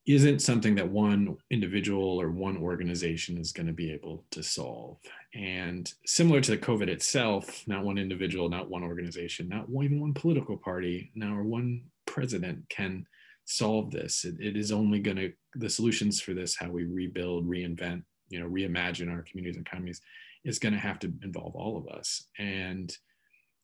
isn't 0.07 0.43
something 0.43 0.75
that 0.75 0.89
one 0.89 1.37
individual 1.51 2.21
or 2.21 2.31
one 2.31 2.57
organization 2.57 3.39
is 3.39 3.53
going 3.53 3.69
to 3.69 3.73
be 3.73 3.93
able 3.93 4.25
to 4.33 4.43
solve. 4.43 4.99
And 5.35 5.93
similar 6.07 6.41
to 6.41 6.51
the 6.51 6.59
COVID 6.59 6.89
itself, 6.89 7.63
not 7.69 7.85
one 7.85 7.99
individual, 7.99 8.49
not 8.49 8.69
one 8.69 8.83
organization, 8.83 9.49
not 9.49 9.69
one, 9.69 9.85
even 9.85 10.01
one 10.01 10.15
political 10.15 10.57
party, 10.57 11.13
now 11.15 11.37
or 11.37 11.45
one 11.45 11.83
president 12.07 12.69
can 12.69 13.07
solve 13.45 13.93
this. 13.93 14.25
It, 14.25 14.35
it 14.41 14.57
is 14.57 14.73
only 14.73 14.99
going 14.99 15.19
to 15.19 15.33
the 15.55 15.71
solutions 15.71 16.21
for 16.21 16.35
this, 16.35 16.57
how 16.57 16.71
we 16.71 16.85
rebuild, 16.85 17.49
reinvent, 17.49 18.03
you 18.29 18.41
know, 18.41 18.49
reimagine 18.49 19.11
our 19.11 19.23
communities 19.23 19.57
and 19.57 19.67
economies, 19.67 20.01
is 20.45 20.59
going 20.59 20.73
to 20.73 20.81
have 20.81 20.99
to 21.01 21.13
involve 21.23 21.55
all 21.55 21.77
of 21.77 21.87
us. 21.97 22.25
And 22.39 22.95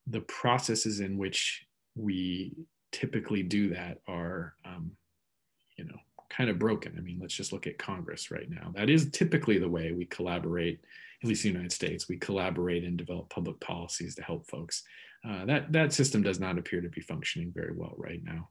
the 0.07 0.21
processes 0.21 1.01
in 1.01 1.19
which 1.19 1.67
we 1.97 2.55
typically 2.93 3.43
do 3.43 3.71
that 3.75 3.99
are, 4.07 4.55
um, 4.65 4.93
you 5.77 5.85
know, 5.85 5.99
kind 6.31 6.51
of 6.51 6.59
broken. 6.59 6.95
I 6.97 7.01
mean, 7.01 7.19
let's 7.21 7.35
just 7.35 7.53
look 7.53 7.67
at 7.67 7.79
Congress 7.79 8.31
right 8.31 8.49
now. 8.51 8.73
That 8.75 8.91
is 8.91 9.11
typically 9.11 9.59
the 9.59 9.69
way 9.69 9.93
we 9.93 10.05
collaborate, 10.07 10.81
at 11.23 11.29
least 11.29 11.45
in 11.45 11.53
the 11.53 11.59
United 11.59 11.73
States. 11.73 12.09
We 12.09 12.19
collaborate 12.19 12.85
and 12.85 12.97
develop 12.97 13.29
public 13.29 13.59
policies 13.61 14.15
to 14.17 14.23
help 14.23 14.47
folks. 14.47 14.83
Uh, 15.29 15.45
that 15.47 15.73
that 15.73 15.93
system 15.93 16.23
does 16.23 16.39
not 16.39 16.59
appear 16.59 16.81
to 16.81 16.89
be 16.89 17.01
functioning 17.01 17.53
very 17.55 17.73
well 17.75 17.95
right 17.97 18.23
now. 18.23 18.49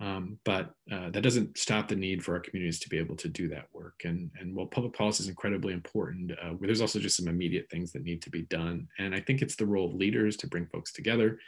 Um, 0.00 0.38
but 0.44 0.74
uh, 0.92 1.10
that 1.10 1.22
doesn't 1.22 1.58
stop 1.58 1.88
the 1.88 1.96
need 1.96 2.24
for 2.24 2.34
our 2.34 2.40
communities 2.40 2.78
to 2.80 2.88
be 2.88 2.98
able 2.98 3.16
to 3.16 3.28
do 3.28 3.48
that 3.48 3.66
work. 3.72 4.02
And, 4.04 4.30
and 4.40 4.54
while 4.54 4.66
public 4.66 4.92
policy 4.92 5.24
is 5.24 5.28
incredibly 5.28 5.74
important, 5.74 6.30
uh, 6.40 6.54
there's 6.60 6.80
also 6.80 7.00
just 7.00 7.16
some 7.16 7.26
immediate 7.26 7.68
things 7.68 7.90
that 7.92 8.04
need 8.04 8.22
to 8.22 8.30
be 8.30 8.42
done. 8.42 8.86
And 8.98 9.12
I 9.12 9.20
think 9.20 9.42
it's 9.42 9.56
the 9.56 9.66
role 9.66 9.88
of 9.88 9.94
leaders 9.94 10.36
to 10.36 10.46
bring 10.46 10.66
folks 10.66 10.92
together 10.92 11.40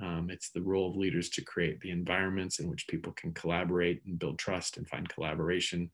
um, 0.00 0.28
it's 0.30 0.50
the 0.50 0.62
role 0.62 0.90
of 0.90 0.96
leaders 0.96 1.28
to 1.30 1.44
create 1.44 1.80
the 1.80 1.90
environments 1.90 2.60
in 2.60 2.68
which 2.68 2.86
people 2.88 3.12
can 3.12 3.32
collaborate 3.34 4.02
and 4.06 4.18
build 4.18 4.38
trust 4.38 4.76
and 4.76 4.88
find 4.88 5.08
collaboration. 5.08 5.90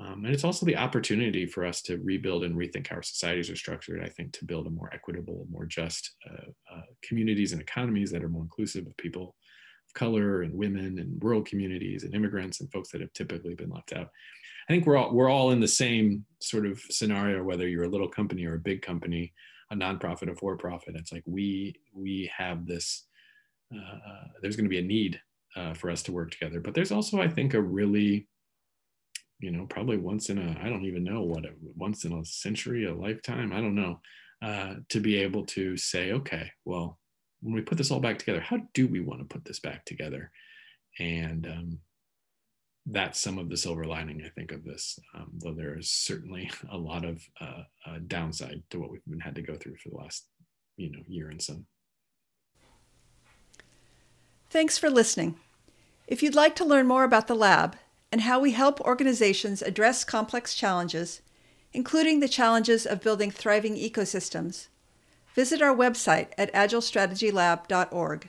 Um, 0.00 0.24
and 0.24 0.32
it's 0.32 0.44
also 0.44 0.64
the 0.64 0.76
opportunity 0.76 1.44
for 1.44 1.66
us 1.66 1.82
to 1.82 1.98
rebuild 1.98 2.44
and 2.44 2.56
rethink 2.56 2.86
how 2.86 2.96
our 2.96 3.02
societies 3.02 3.50
are 3.50 3.56
structured, 3.56 4.02
I 4.02 4.08
think, 4.08 4.32
to 4.34 4.44
build 4.44 4.66
a 4.66 4.70
more 4.70 4.90
equitable, 4.94 5.46
more 5.50 5.66
just 5.66 6.14
uh, 6.30 6.50
uh, 6.74 6.82
communities 7.02 7.52
and 7.52 7.60
economies 7.60 8.10
that 8.12 8.24
are 8.24 8.28
more 8.28 8.42
inclusive 8.42 8.86
of 8.86 8.96
people 8.96 9.34
of 9.86 9.94
color 9.94 10.42
and 10.42 10.54
women 10.54 10.98
and 10.98 11.22
rural 11.22 11.42
communities 11.42 12.04
and 12.04 12.14
immigrants 12.14 12.60
and 12.60 12.72
folks 12.72 12.90
that 12.90 13.02
have 13.02 13.12
typically 13.12 13.54
been 13.54 13.70
left 13.70 13.92
out. 13.92 14.08
I 14.68 14.72
think 14.72 14.86
we're 14.86 14.96
all, 14.96 15.12
we're 15.12 15.28
all 15.28 15.50
in 15.50 15.60
the 15.60 15.68
same 15.68 16.24
sort 16.40 16.64
of 16.64 16.80
scenario, 16.88 17.42
whether 17.42 17.68
you're 17.68 17.84
a 17.84 17.90
little 17.90 18.08
company 18.08 18.46
or 18.46 18.54
a 18.54 18.60
big 18.60 18.80
company, 18.80 19.34
a 19.72 19.74
nonprofit 19.74 20.28
or 20.28 20.36
for 20.36 20.56
profit. 20.56 20.94
It's 20.96 21.12
like 21.12 21.24
we, 21.26 21.74
we 21.92 22.30
have 22.34 22.66
this 22.66 23.06
uh, 23.74 24.28
there's 24.40 24.56
going 24.56 24.64
to 24.64 24.70
be 24.70 24.78
a 24.78 24.82
need 24.82 25.20
uh, 25.56 25.74
for 25.74 25.90
us 25.90 26.02
to 26.04 26.12
work 26.12 26.30
together. 26.30 26.60
But 26.60 26.74
there's 26.74 26.92
also, 26.92 27.20
I 27.20 27.28
think, 27.28 27.54
a 27.54 27.60
really, 27.60 28.28
you 29.40 29.50
know, 29.50 29.66
probably 29.66 29.96
once 29.96 30.30
in 30.30 30.38
a, 30.38 30.58
I 30.62 30.68
don't 30.68 30.84
even 30.84 31.04
know 31.04 31.22
what, 31.22 31.44
a, 31.44 31.50
once 31.76 32.04
in 32.04 32.12
a 32.12 32.24
century, 32.24 32.86
a 32.86 32.94
lifetime, 32.94 33.52
I 33.52 33.60
don't 33.60 33.74
know, 33.74 34.00
uh, 34.42 34.74
to 34.88 35.00
be 35.00 35.16
able 35.16 35.44
to 35.46 35.76
say, 35.76 36.12
okay, 36.12 36.50
well, 36.64 36.98
when 37.40 37.54
we 37.54 37.60
put 37.60 37.78
this 37.78 37.90
all 37.90 38.00
back 38.00 38.18
together, 38.18 38.40
how 38.40 38.58
do 38.72 38.86
we 38.86 39.00
want 39.00 39.20
to 39.20 39.26
put 39.26 39.44
this 39.44 39.60
back 39.60 39.84
together? 39.84 40.30
And 40.98 41.46
um, 41.46 41.78
that's 42.86 43.20
some 43.20 43.38
of 43.38 43.48
the 43.48 43.56
silver 43.56 43.84
lining, 43.84 44.22
I 44.24 44.28
think, 44.30 44.52
of 44.52 44.64
this. 44.64 44.98
Um, 45.14 45.30
though 45.38 45.54
there 45.54 45.78
is 45.78 45.90
certainly 45.90 46.50
a 46.70 46.76
lot 46.76 47.04
of 47.04 47.22
uh, 47.40 47.62
uh, 47.86 47.98
downside 48.06 48.62
to 48.70 48.78
what 48.78 48.90
we've 48.90 49.04
been 49.06 49.20
had 49.20 49.34
to 49.36 49.42
go 49.42 49.56
through 49.56 49.76
for 49.76 49.90
the 49.90 49.96
last, 49.96 50.26
you 50.76 50.90
know, 50.90 51.02
year 51.06 51.30
and 51.30 51.40
some. 51.40 51.66
Thanks 54.52 54.76
for 54.76 54.90
listening. 54.90 55.36
If 56.06 56.22
you'd 56.22 56.34
like 56.34 56.54
to 56.56 56.64
learn 56.66 56.86
more 56.86 57.04
about 57.04 57.26
the 57.26 57.34
lab 57.34 57.74
and 58.12 58.20
how 58.20 58.38
we 58.38 58.50
help 58.50 58.82
organizations 58.82 59.62
address 59.62 60.04
complex 60.04 60.54
challenges, 60.54 61.22
including 61.72 62.20
the 62.20 62.28
challenges 62.28 62.84
of 62.84 63.00
building 63.00 63.30
thriving 63.30 63.76
ecosystems, 63.76 64.68
visit 65.34 65.62
our 65.62 65.74
website 65.74 66.32
at 66.36 66.52
agilestrategylab.org. 66.52 68.28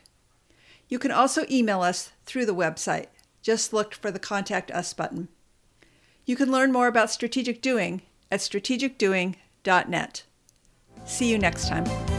You 0.87 0.97
can 0.97 1.11
also 1.11 1.43
email 1.51 1.81
us 1.81 2.13
through 2.23 2.45
the 2.45 2.55
website. 2.55 3.07
Just 3.41 3.73
look 3.73 3.93
for 3.93 4.09
the 4.09 4.17
Contact 4.17 4.71
Us 4.71 4.93
button. 4.93 5.27
You 6.25 6.37
can 6.37 6.49
learn 6.49 6.71
more 6.71 6.87
about 6.87 7.11
strategic 7.11 7.61
doing 7.61 8.01
at 8.31 8.39
strategicdoing.net. 8.39 10.23
See 11.03 11.29
you 11.29 11.37
next 11.37 11.67
time. 11.67 12.12